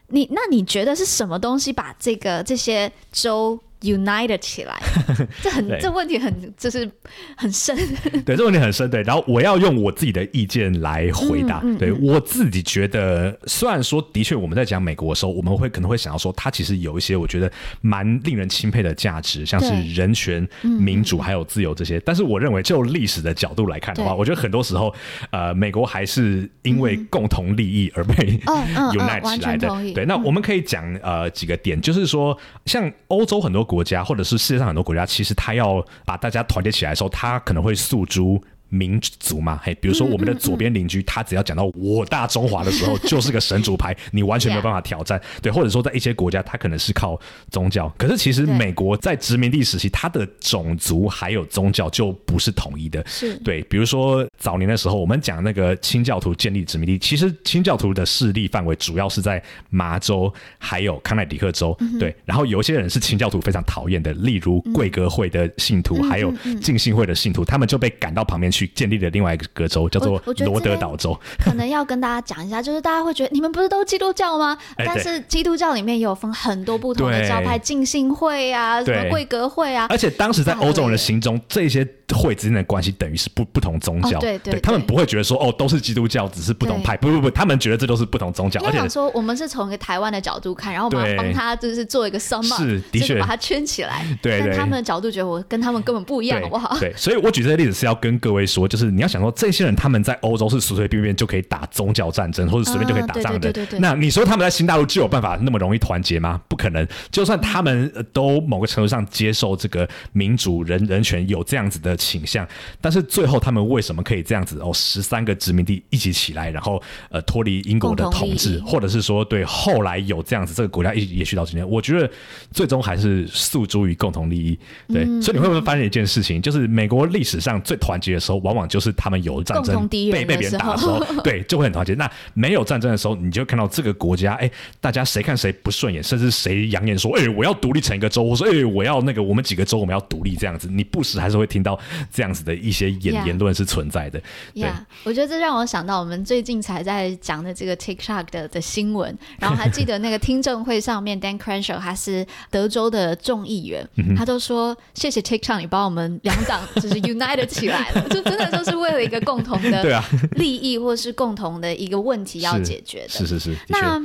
[0.07, 4.81] 你那你觉得是什么东西把这个这些州？United 起来，
[5.43, 6.89] 这很这问题很就是
[7.35, 7.77] 很深。
[8.25, 8.89] 对，这问题很深。
[8.89, 11.59] 对，然后我要用我自己的意见来回答。
[11.63, 21.97] 嗯嗯、对我自己觉得，虽然说的确我们在讲美国的时候，我们会可能会想要说，它其实有一些我觉得蛮令人钦佩的价值，像是人权、民主还有自由这些。
[21.97, 24.93] 嗯、但是我认为，就历史的角度来看的话，我觉得很多时候，
[25.31, 29.67] 呃，美国还是因为共同利益而被、嗯、 Unite 起来的。
[29.93, 33.67] 对，那我们可以讲呃几个点，就是说，像欧洲很多。
[33.73, 38.41] 国家或者是世界上很多国家，其实他要把大家团结起来的时候，他可能会诉诸。
[38.73, 45.21] 民族嘛，嘿，比如说我们的左边邻居，他只要讲到我大中华的时候，就是个神主牌，你完全没有办法挑战。
[45.43, 47.19] 对，或者说在一些国家，他可能是靠
[47.51, 53.05] 宗教，可是其实美国在殖民地时期，它的种族还有宗教就不是统一的。
[53.05, 61.77] 是对，比如说早年的时候，我们讲那个清教徒建立殖民地，其实清教徒的势力范围主要是在麻州还有康奈狄克州。
[61.99, 68.62] 对，然后有一些人是清教徒非常讨厌的，例如贵格会的信徒，还有浸信会的信徒，他们就被赶到旁边去。
[68.67, 71.17] 建立了另外一个州，叫做罗德岛州。
[71.39, 74.57] 可能要跟大家讲一下，就是大家会觉得你们不是都基督教吗？
[74.77, 79.87] 但是基督教里面也有分很多不同的教派，浸信会啊，什么贵格会啊。
[79.89, 88.61] 而且当时在欧洲人的心中，这些会之间的关系等于是不不同宗教，哦、对对，对，他们不会觉得说哦都是基督教，只是不同派，不不不，他们觉得这都是不同宗教。
[88.63, 94.05] 而且说我们是从一个台湾的角度看，然后我们帮他就是做一个 sum up，是的确把它圈起来。
[94.21, 96.77] 对，对，但他们的角度觉得我跟他们根本不一样，好不好？
[96.79, 103.39] 对，所以我举这个例子是要跟各位说，就是你要想说这些人他们在欧洲是随随便便就可以打宗教战争，或者随便就可以打仗的。
[103.39, 106.41] 对对对对对，那你说他们在新大陆就有办法那么容易团结吗？
[106.47, 106.87] 不可能。
[107.11, 112.47] 就算他们都某个程度上接受这个民主人人权有这样子的倾向，
[112.81, 114.59] 但是最后他们为什么可以这样子？
[114.59, 121.67] 哦，十三个殖民地一起起来，然后呃脱离英国的统治，或者是说对后来有这样子这个国家一直延续到今天？
[121.67, 122.09] 我觉得
[122.51, 124.57] 最终还是诉诸于共同利益。
[124.87, 131.93] 对，嗯、所以你会不会发现一件事情，就是美国历史上最团结的时候，往往就是他们有战争被被别人打的时候， 对，就会很团结。
[131.93, 134.49] 那没有战争的时候，你就看到这个国家，哎，
[134.81, 141.79] 大家谁看谁不顺眼，甚至谁扬言说，哎，我要独立成一个州，我说，哎，我要那个我们几个州我们要独立这样子，你不时还是会听到
[142.11, 143.27] 这样子的一些言 Yeah.
[143.27, 144.19] 言论是存在的。
[144.55, 160.03] 对，yeah, 我觉得这让我想到我们最近才在讲的这个 TikTok 的的新闻，然后还记得那个听证会上面，Dan Crenshaw 他是德州的众议员，他都说谢谢 TikTok，你把我们两党就是 United 起来了，就真的就是为了一个共同的
[160.37, 163.09] 利益或是共同的一个问题要解决的。
[163.09, 164.01] 是是是，那。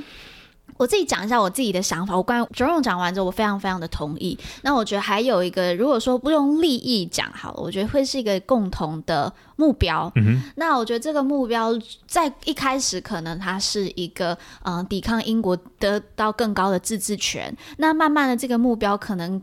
[0.76, 2.16] 我自己讲一下我自己的想法。
[2.16, 4.38] 我关于 Jerome 讲完之后，我非常非常的同意。
[4.62, 10.12] 那我觉得还有一个，如果说不用利益讲好了，我觉得会是一个共同的目标。
[10.54, 11.72] 那我觉得这个目标
[12.06, 17.52] 在一开始可能它是一个嗯、呃，抵抗英国得到更高的自治权。
[17.78, 19.42] 那慢慢的这个目标可能。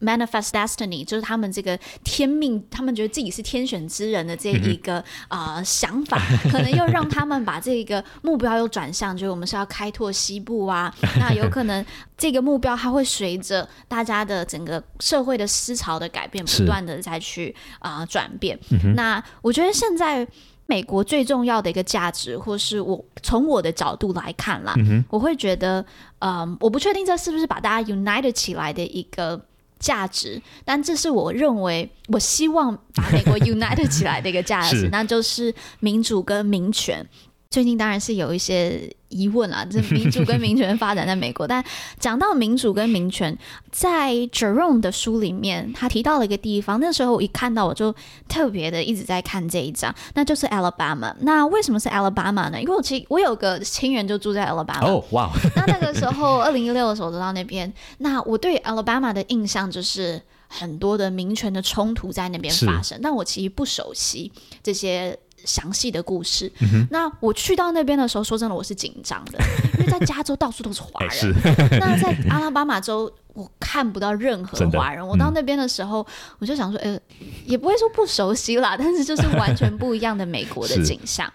[0.00, 6.18] Manifest destiny 就是他们这个天命，他们觉得自己是天选之人的这一个啊、呃、想法，
[6.50, 10.90] 可能又让他们把这个目标又转向，就是我们是要开拓西部啊。
[11.18, 11.84] 那有可能
[12.16, 18.58] 这个目标它会随着大家的整个社会的思潮的改变，不断的再去啊转变。
[18.66, 20.26] 是那我觉得现在
[20.64, 25.84] 美国最重要的一个价值，或是我从我的角度来看啦，嗯、我会觉得，
[26.20, 29.38] 嗯、呃，我不确定这是不是把大家 united 起来的一个。
[29.80, 37.04] 价值，但这是我认为，我希望把美国 united 起来的一个价值，那就是民主跟民权。
[37.50, 41.48] 最近当然是有一些疑问啊，这 民主跟民权发展在美国。
[41.48, 41.62] 但
[41.98, 43.36] 讲到民主跟民权，
[43.72, 46.78] 在 Jerome 的书里面，他提到了一个地方。
[46.78, 47.92] 那时候我一看到，我就
[48.28, 51.12] 特别的一直在看这一章，那就是 Alabama。
[51.22, 52.60] 那为什么是 Alabama 呢？
[52.60, 54.86] 因为我其实我有个亲人就住在 Alabama。
[54.86, 55.28] 哦，哇！
[55.56, 64.30] 那那个时候，二零一六的时候走到那边，那我对 Alabama 的印象就是很多的民权的冲突在那边发生，但我其实不熟悉
[64.62, 65.18] 这些。
[65.44, 66.50] 详细的故事。
[66.60, 69.38] 嗯、那我去到那边的时候，说真的，我是紧张的，
[69.78, 71.10] 因为在加州到处都是华人。
[71.10, 71.34] 是
[71.78, 75.02] 那在阿拉巴马州，我看不到任何华人。
[75.02, 76.06] 嗯、我到那边的时候，
[76.38, 76.98] 我就想说，呃，
[77.46, 81.30] 也不会说不熟悉啦，但是就是完全不一样的美国的景象。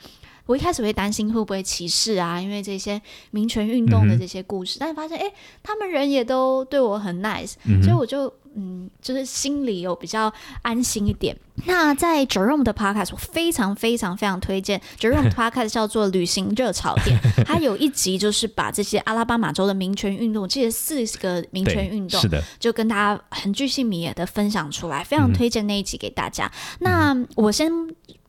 [0.46, 5.32] 我一开始会担心会不会歧视啊，因为这些民权运动的这些故事，嗯、但是发现，哎，
[5.64, 8.32] 他们人也都对我很 nice，、嗯、所以我就。
[8.56, 11.36] 嗯，就是心里有比较安心一点。
[11.66, 17.18] 那在 Jerome 的 Podcast，我非常非常非常推荐 Jerome 的 Podcast，叫做《旅行热潮店》。
[17.46, 26.46] 他有一集就是把这些阿拉巴马州的民权运动，这些四十个民权运动，是的，就跟大家很具细迷也的分享出来，非常推荐那一集给大家。
[26.80, 27.72] 嗯、那我先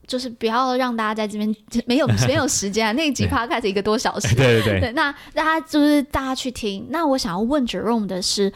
[0.06, 4.92] 就是不要让大家在这边没有没有时间啊，那一集 Podcast 一个多小时，对对对，对。
[4.92, 6.86] 那大家就是大家去听。
[6.90, 8.52] 那我想要问 Jerome 的是。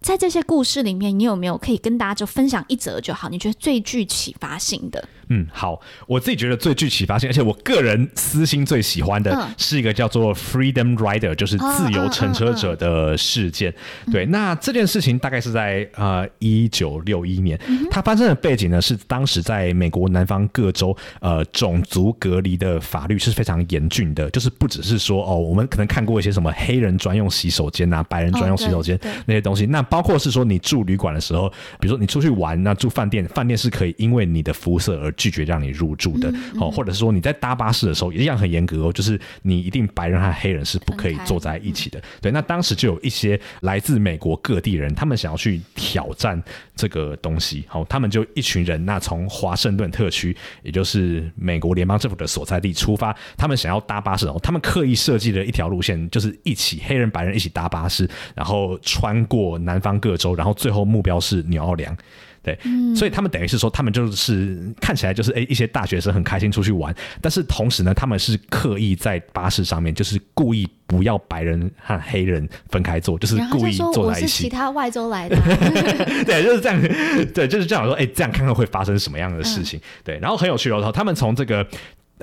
[0.00, 3.28] 在这些故事里面，你有没有可以跟大家就分享一则就好？
[3.28, 5.06] 你觉得最具启发性的？
[5.30, 13.72] 嗯，好，我自己觉得最具启发性，而且我个人私心最喜欢的是一个叫做 Freedom Rider，就是自由乘车者的事件。
[14.10, 17.58] 对，那这件事情大概是在呃一九六一年，
[17.90, 42.00] 它发生的背景呢是当时在美国南方各州，呃，种族隔离的法律是非常严峻的，就是不只是说哦，我们可能看过一些什么黑人专用洗手间啊，白人专用洗手间那些东西，那包括是说你住旅馆的时候，比如说你出去玩，那住饭店，饭店是可以因为你的肤色而拒绝让你入住的，哦，或者是说你在搭巴士的时候也一样很严格哦，就是你一定白人和黑人是不可以坐在一起的。
[42.22, 46.42] 对，那当时就有一些来自美国各地人，他们想要去挑战
[46.74, 61.94] 这个东西，好，他们就一群人，那从华盛顿特区，也就是美国联邦政府的所在地出发，他们想要搭巴士，然后他们刻意设计了一条路线，就是一起黑人白人一起搭巴士，然后穿过南方各州，然后最后目标是纽奥良。
[62.42, 74.24] 对，嗯、所以他们等于是说，他们就是看起来就是哎，一些大学生很开心出去玩，但是同时呢，他们是刻意在巴士上面，就是故意不要白人和黑人分开坐，就是故意坐在一起。
[74.24, 75.36] 我是其他外州来的，
[76.24, 76.80] 对，就是这样，
[77.34, 79.78] 对，就是这样说，哎，这样看看会发生什么样的事情？
[79.78, 81.66] 嗯、对，然后很有趣哦，他们从这个。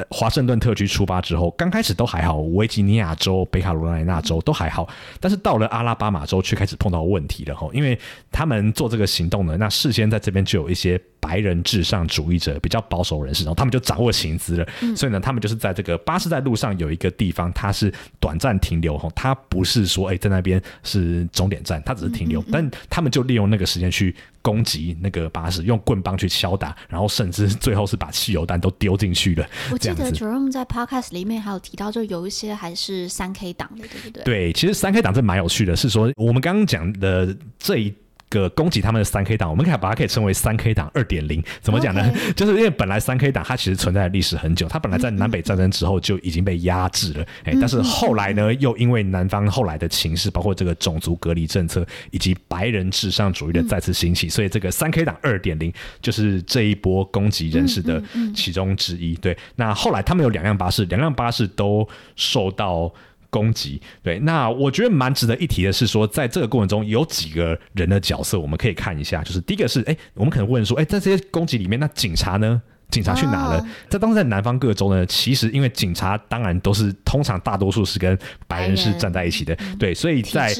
[0.09, 4.87] 华盛顿特区出发之后，刚开始都还好，维吉尼亚州、北卡罗来纳州都还好，
[5.19, 7.97] 但是到了阿拉巴马州却开始碰到问题了哈，因为
[8.31, 24.15] 他们做这个行动呢，那事先在这边就有一些白人至上主义者、比较保守人士，然后他们就掌握行资了，嗯、所以呢，他们就是在这个巴士在路上有一个地方，它是短暂停留哈，它不是说哎在那边是终点站，它只是停留，嗯嗯嗯，但他们就利用那个时间去。
[24.47, 29.45] 攻击那个巴士，用棍棒去敲打，然后甚至最后是把汽油弹都丢进去了。
[29.69, 34.23] 我记得 Jerome 在 Podcast 里面还有提到，就有一些还是三 K 党的，对不对？
[34.23, 37.93] 对，其实三 K 党这蛮有趣的，是说我们刚刚讲的这一。
[38.29, 41.41] 个攻击他们的三 K 党，我们可以把它可以称为三 K 党二点零。
[41.61, 42.13] 怎么讲呢.
[42.35, 47.25] 就是因为本来三 K 党它其实存在的历史很久，它本来在南北战争之后就已经被压制了。
[47.61, 55.71] 但是后来呢，又因为南方后来的情势，包括这个种族隔离政策以及白人至上主义的再次兴起，嗯、所以这个三 K 党二点零
[56.01, 58.03] 就是这一波攻击人士的
[58.35, 59.15] 其中之一。
[59.15, 62.93] 对，那后来他们有两辆巴士，两辆巴士都受到。
[63.37, 69.21] 攻击，对，那我觉得蛮值得一提的是说，在这个过程中有几个人的角色，我们可以看一下。
[69.23, 72.59] 就是第一个是，哎，我们可能问说，哎，在这些攻击里面，那警察呢？
[72.89, 73.65] 警察去哪了？
[73.89, 78.17] 在当时在南方各州呢，其实因为警察当然都是通常大多数是跟
[78.47, 80.53] 白人是站在一起的，对，所以在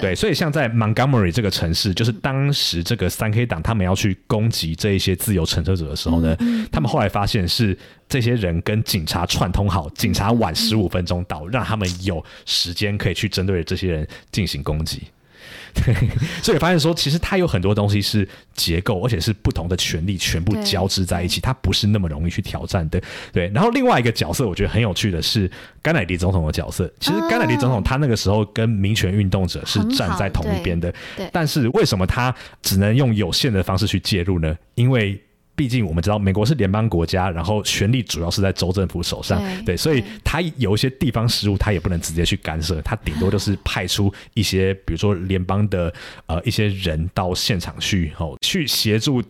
[0.00, 6.36] 对，所以像在 Montgomery 这个城市，就是当时这个三 K 党他们要去攻击这一些自由乘车者的时候呢，
[6.70, 7.76] 他们后来发现是
[8.08, 15.02] 这些人跟警察串通好，警察晚十五分钟到，让他们有时间可以去针对这些人进行攻击。
[15.74, 15.94] 对，
[16.42, 23.00] 所以发现说，其实它有很多东西是结构，而且是不同的权利全部交织在一起，它不是那么容易去挑战的。
[23.32, 25.50] 对，然后另外一个角色，我觉得很有趣的是
[25.80, 26.90] 甘乃迪总统的角色。
[27.00, 31.28] 其实甘乃迪总统他那个时候跟民权运动者是站在同一边的，对。
[31.32, 34.56] 但是为什么他只能用有限的方式去介入呢？
[34.74, 35.20] 因为
[35.54, 45.92] 毕竟我们知道，美国是联邦国家，然后权力主要是在州政府手上，对，对，所以他有一些地方事务，他也不能直接去干涉，他顶多就是派出一些，比如说联邦的
[46.26, 49.22] 呃一些人到现场去，哦，去协助。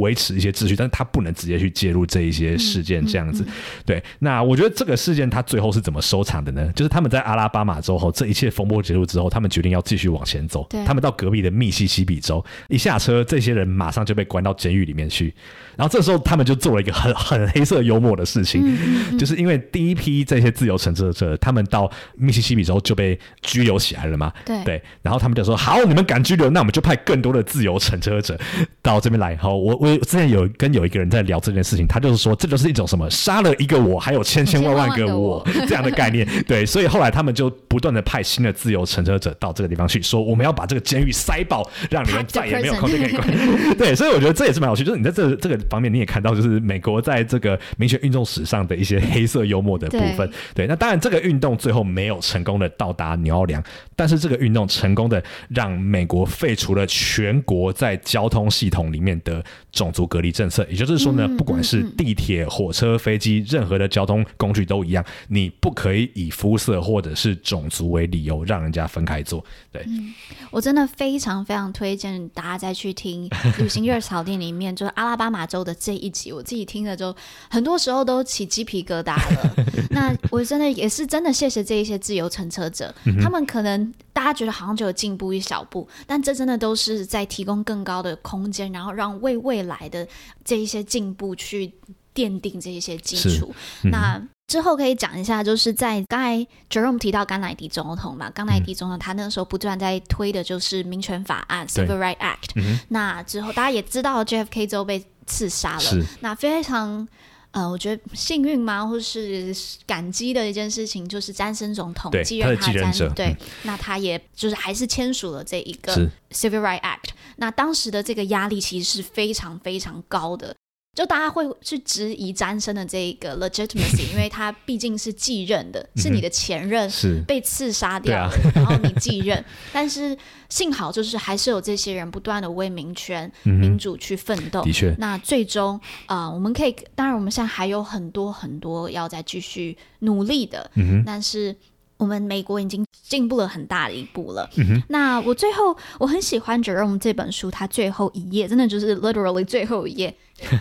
[0.00, 3.44] 维持一些秩序，但是他不能直接去介入这一些事件，这样子。
[3.44, 6.72] 嗯嗯嗯、对，那我觉得这个事件他最后是怎么收场的呢？
[6.74, 10.66] 就是他们在阿拉巴马州后，这一切风波结束之后，他们决定要继续往前走。
[10.68, 15.32] 对他们到隔壁的密西西比州，一下车，这些人马上就被关到监狱里面去。
[15.76, 18.76] 然后这时候他们就做了一个很 很黑色幽默的事情，
[19.18, 24.32] 就是因为第一批这些自由乘车者，他们到密西西比州就被拘留起来了嘛。
[24.44, 28.38] 对对，然后他们就说：“好，你们敢拘留，那我们就派更多的自由乘车者
[28.82, 29.76] 到这边来。”好，我。
[29.76, 36.26] 我之前有跟有一个人在聊这件事情，他就是说，这就是一种什么杀了一个我，还有千千万万个我这样的概念。
[36.48, 43.28] 对，所以后来他们就不断的派新的自由乘车者到这个地方去，说我们要把这个监狱塞爆，让你们再也没有空间可以关。
[43.76, 50.28] 对，所以我觉得这也是蛮有趣，就是你在这、这个方面你也看到，就是美国在这个民权运动史上的一些黑色幽默的部分。
[50.28, 53.62] 对，对，那当然这个运动最后没有成功的到达纽奥良，
[53.94, 59.44] 但是这个运动成功的让美国废除了全国在交通系统里面的。
[59.72, 69.44] 种族隔离政策，也就是说呢，不管是地铁、火车、飞机，任何的交通工具都一样，你不可以以肤色或者是种族为理由让人家分开坐。
[69.70, 70.14] 对，嗯，
[70.50, 73.28] 我真的非常非常推荐大家再去听
[73.62, 77.14] 《旅行热草店》里面，就是阿拉巴马州的这一集，我自己听了之后，
[77.50, 79.54] 很多时候都起鸡皮疙瘩了。
[79.90, 83.92] 那 我真的也是真的谢谢这一些自由乘车者，嗯、他们可能。
[84.16, 90.08] 大家觉得好像只有进步一小步，但这真的都是在提供更高的空间，然后让为未来的
[90.42, 91.70] 这一些进步去
[92.14, 93.54] 奠定这一些基础。
[93.84, 102.52] 嗯、那之后可以讲一下，就是在刚才 Jerome 提到甘乃迪总统嘛，甘乃迪总统他那个时候不断在推的就是民权法案 Civil Rights Act。
[102.54, 107.06] 嗯、那之后大家也知道 JFK 之后被刺杀了，那非常。
[107.52, 109.54] 呃，我觉得幸运吗，或是
[109.86, 115.94] 感激的一件事情，就是詹森总统继任他詹，对，嗯、那他也就是还是签署了这一个
[116.30, 117.10] Civil Rights Act。
[117.36, 120.54] 那当时的这个压力其实是非常非常高的。
[120.96, 126.90] 就大家会去质疑詹森的这个 legitimacy， 因为他毕竟是继任的，是你的前任
[127.26, 129.44] 被刺杀掉了， 然后你继任。
[129.74, 130.16] 但是
[130.48, 134.62] 幸好就是还是有这些人不断的为民权、民主去奋斗。
[134.62, 140.70] 的确，那最终啊，我们可以，当然我们现在还有很多很多要再继续努力的。
[141.04, 141.54] 但是
[141.96, 144.48] 我们美国已经进步了很大的一步了。
[144.56, 144.82] 嗯。
[144.88, 150.14] 那我最后我很喜欢 Jerome 这本书，它最后一页真的就是 literally 最后一页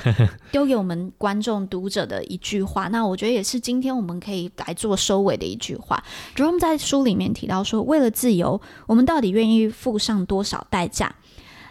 [0.51, 2.87] 丢给我们观众读者的一句话。
[2.87, 6.01] 那我觉得也是今天我们可以来做收尾的一句话。
[6.35, 11.13] Jerome 在书里面提到说，为了自由，我们到底愿意付上多少代价？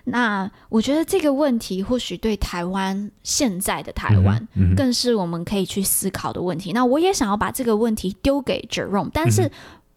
[0.05, 4.46] 那我觉得这个问题或许对台湾现在的台湾，
[4.76, 6.72] 更是我们可以去思考的问题。
[6.72, 9.50] 那我也想要把这个问题丢给 Jerome，但是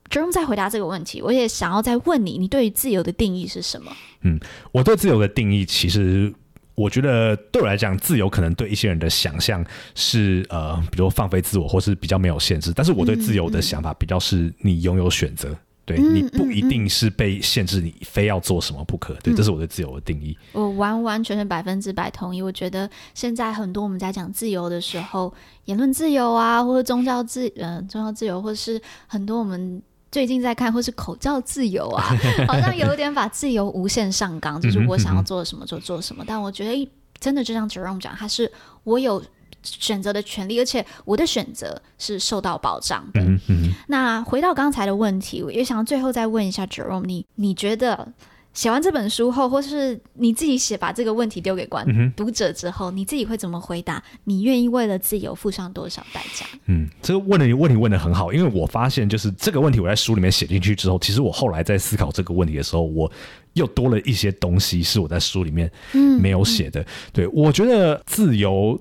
[0.10, 3.92] Jerome 在回答这个问题，我也想要再问你，你对于自由的定义是什么？
[4.22, 4.40] 嗯，
[4.72, 6.34] 我对自由的定义，其实
[6.76, 12.72] 我觉得对我来讲，自由可能对一些人的想象是呃，比如放飞自我，或是比较没有限制。
[12.74, 15.54] 但是我对自由的想法比较是你拥有选择。
[15.88, 19.14] 对，你不一定是被限制，你非要做什么不可。
[19.24, 20.38] 对，这是我对自由的定义。
[20.52, 22.42] 我完完全全百分之百同意。
[22.42, 25.34] 我觉得现在很多我们在讲自由的时候，
[25.64, 29.82] 言论自由啊，或者宗教自嗯、呃、宗教自由，或是很多我们
[30.12, 32.04] 最近在看，或是口罩自由啊，
[32.50, 36.22] 好像有点把自由无限上纲，就是我想要做什么就做什么。
[36.28, 38.52] 但我觉得真的就像 Jerome 讲，他是
[38.84, 39.24] 我有。
[39.64, 43.20] 选择的权利，而且我的选择是受到保障的。
[43.20, 48.08] 嗯嗯、那回到刚才的问题，我也想最后再问一下 Jerome，你你觉得
[48.54, 54.04] 写完这本书后，或是你自己写把这个问题丢给观、嗯、读者之后，你自己会怎么回答？
[54.26, 56.46] 你愿意为了自由付上多少代价？
[56.66, 63.10] 嗯，这个问的问题问的很好，因为我发现就是这个问题，我在书里面写进去之后，其实我后来在思考这个问题的时候，我
[63.54, 65.72] 又多了一些东西是我在书里面
[66.20, 66.82] 没有写的。
[66.82, 68.78] 嗯嗯、对，我觉得自由。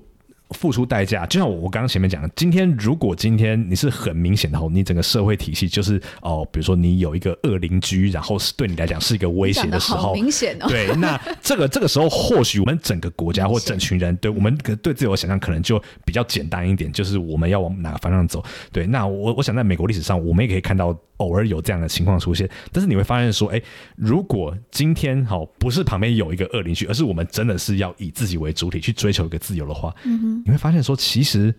[0.51, 18.43] 付出代价，就像我刚刚前面讲的，今天如果今天你是很明显的，你整个社会体系就是哦，比如说你有一个恶邻居，然后是对你来讲是一个威胁的时候， 明显哦，对，那这个这个时候或许我们整个国家或整群人，对我们对自由的想象可能就比较简单一点，就是我们要往哪个方向走。
[18.71, 20.97] 对，那我我想在美国历史上，我们也可以看到。
[21.17, 23.61] 偶尔有这样的情况出现，但是你会发现说，哎，
[23.95, 31.53] 如果今天好不是旁边有一个恶邻居，而是我们真的是要以自己为主体去追求一个自由的话，嗯，你会发现说，其实。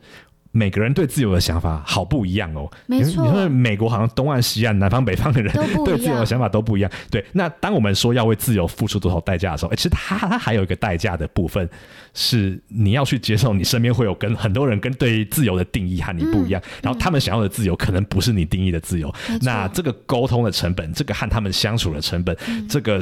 [0.58, 2.68] 每个人对自由的想法好不一样哦。
[2.86, 5.52] 没错，你说美国好像东岸、西岸、南方、北方的人
[5.84, 6.90] 对自由的想法都不一样。
[7.10, 11.68] 对，那当我们说要为自由付出多少代价的时候，哎，其实它它还有一个代价的部分
[12.12, 19.14] 是你要去接受，你身边会有跟很多人跟对于自由的定义和你不一样，嗯、然后他们想要的自由可能不是你定义的自由。
[19.28, 23.00] 嗯、那这个沟通的成本，这个和他们相处的成本，嗯、这个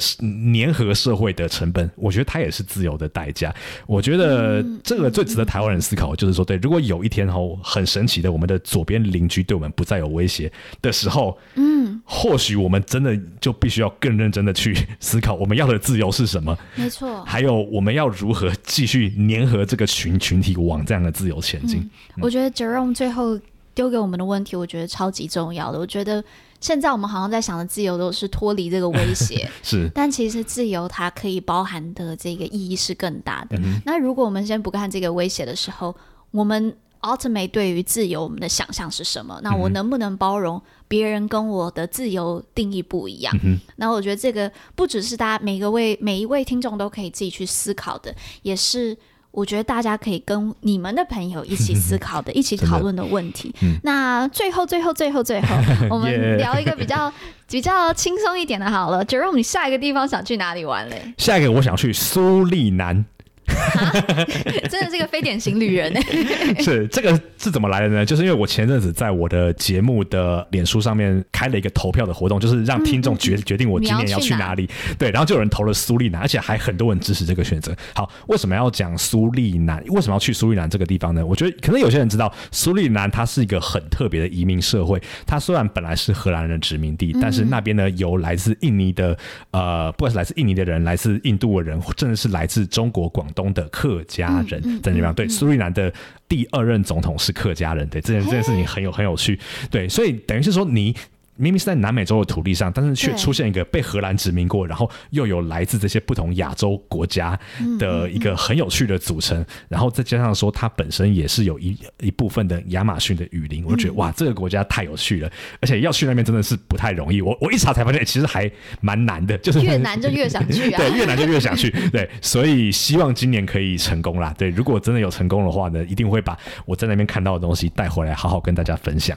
[0.53, 3.55] 粘合社会的成本，我觉得它也是自由的代价。
[3.87, 16.57] 我觉得这个最值得台湾人思考就是说，对，如果有一天后很神奇的，我们的左边邻居对我们不再有威胁的时候，嗯，或许我们真的就必须要更认真的去思考，我们要的自由是什么？
[16.75, 21.81] 没错，还有我们要如何继续粘合这个群群体，往这样的自由前进。
[21.81, 23.39] 嗯嗯、我觉得 Jerome 最后
[23.75, 25.79] 丢给我们的问题，我觉得超级重要的。
[25.79, 26.23] 我觉得
[26.61, 33.57] 现在我们好像在想的自由都是脱离这个威胁， 是，但其实自由它可以包含的这个意义是更大的。
[33.59, 35.95] 嗯、那如果我们先不看这个威胁的时候，
[36.31, 36.75] 我们。
[37.03, 39.41] Ultimate 对于自由，我们的想象是什么？
[39.43, 43.37] 那我能不能包容别人跟我的自由定义不一样？
[43.45, 48.97] 嗯、那我觉得这个不只是大家每个位每一位听众都可以自己去思考的，也是
[49.31, 53.55] 我觉得大家可以跟你们的朋友一起思考的、 一起讨论的问题。
[53.63, 55.49] 嗯、那最后、最后、最后、最后，
[55.91, 57.13] 我们聊一个比较
[57.49, 59.05] 比较轻松一点的，好了。
[59.05, 61.15] Jerome，你下一个地方想去哪里玩嘞？
[61.19, 63.05] 下一个我想去苏利南。
[64.69, 66.01] 真的是个非典型旅人呢。
[66.63, 68.05] 是这个是怎么来的呢？
[68.05, 74.69] 就是因为我前阵子在我的节目的脸书上面开了一个投票的活动，就是让听众决决定我今年要去哪里。
[74.99, 77.75] 对，然后就有人投了苏利南，而且还很多人支持这个选择。
[77.95, 79.83] 好，为什么要讲苏利南？
[79.89, 81.25] 为什么要去苏利南这个地方呢？
[81.25, 85.01] 我觉得可能有些人知道，苏利南它是一个很特别的移民社会。
[85.27, 89.17] 它虽然本来是荷兰人殖民地，但是那边呢有来自印尼的
[89.51, 95.93] 呃，不管是来自印尼的人，来自印度的人，甚至是来自中国广东的客家人在那边，对，苏利南的
[96.29, 99.39] 第二任总统是客家人，对，这件这件事情很有很有趣，
[99.71, 100.93] 对，所以等于是说你。
[101.37, 107.39] 明明是在南美洲的土地上，但是却出现一个被荷兰殖民过，然后又有来自这些不同亚洲国家
[107.79, 115.31] 的一个很有趣的组成，然后再加上说它本身也是有一一部分的亚马逊的雨林，我就觉得哇，这个国家太有趣了，
[115.61, 117.21] 而且要去那边真的是不太容易。
[117.21, 124.35] 我我一查才发现，其实还蛮难的，就是越难就越想去啊， 对，越难就越想去，对，所以希望今年可以成功啦。
[124.39, 129.17] 对，如果真的有成功的话呢，一定会把我在那边看到的东西带回来，好好跟大家分享。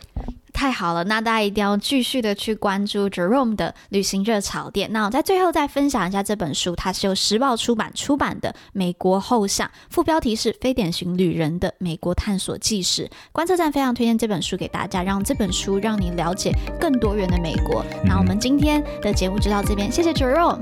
[0.60, 4.92] 太好了，那大家一定要继续的去关注 Jerome 的旅行热潮店。
[4.92, 13.06] 那我在最后再分享一下这本书，它是由时报出版出版的《美国后巷》，副标题是《非典型旅人的美国探索纪实》。
[13.32, 17.86] 观测站非常推荐这本书给大家，让这本书让你了解更多元的美国。
[17.94, 20.60] 嗯、那我们今天的节目就到这边，谢谢 Jerome，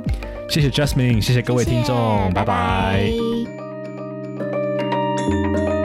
[0.48, 3.10] 谢谢 Jasmine，谢谢各位听众，谢谢拜拜。
[4.46, 5.77] 拜拜。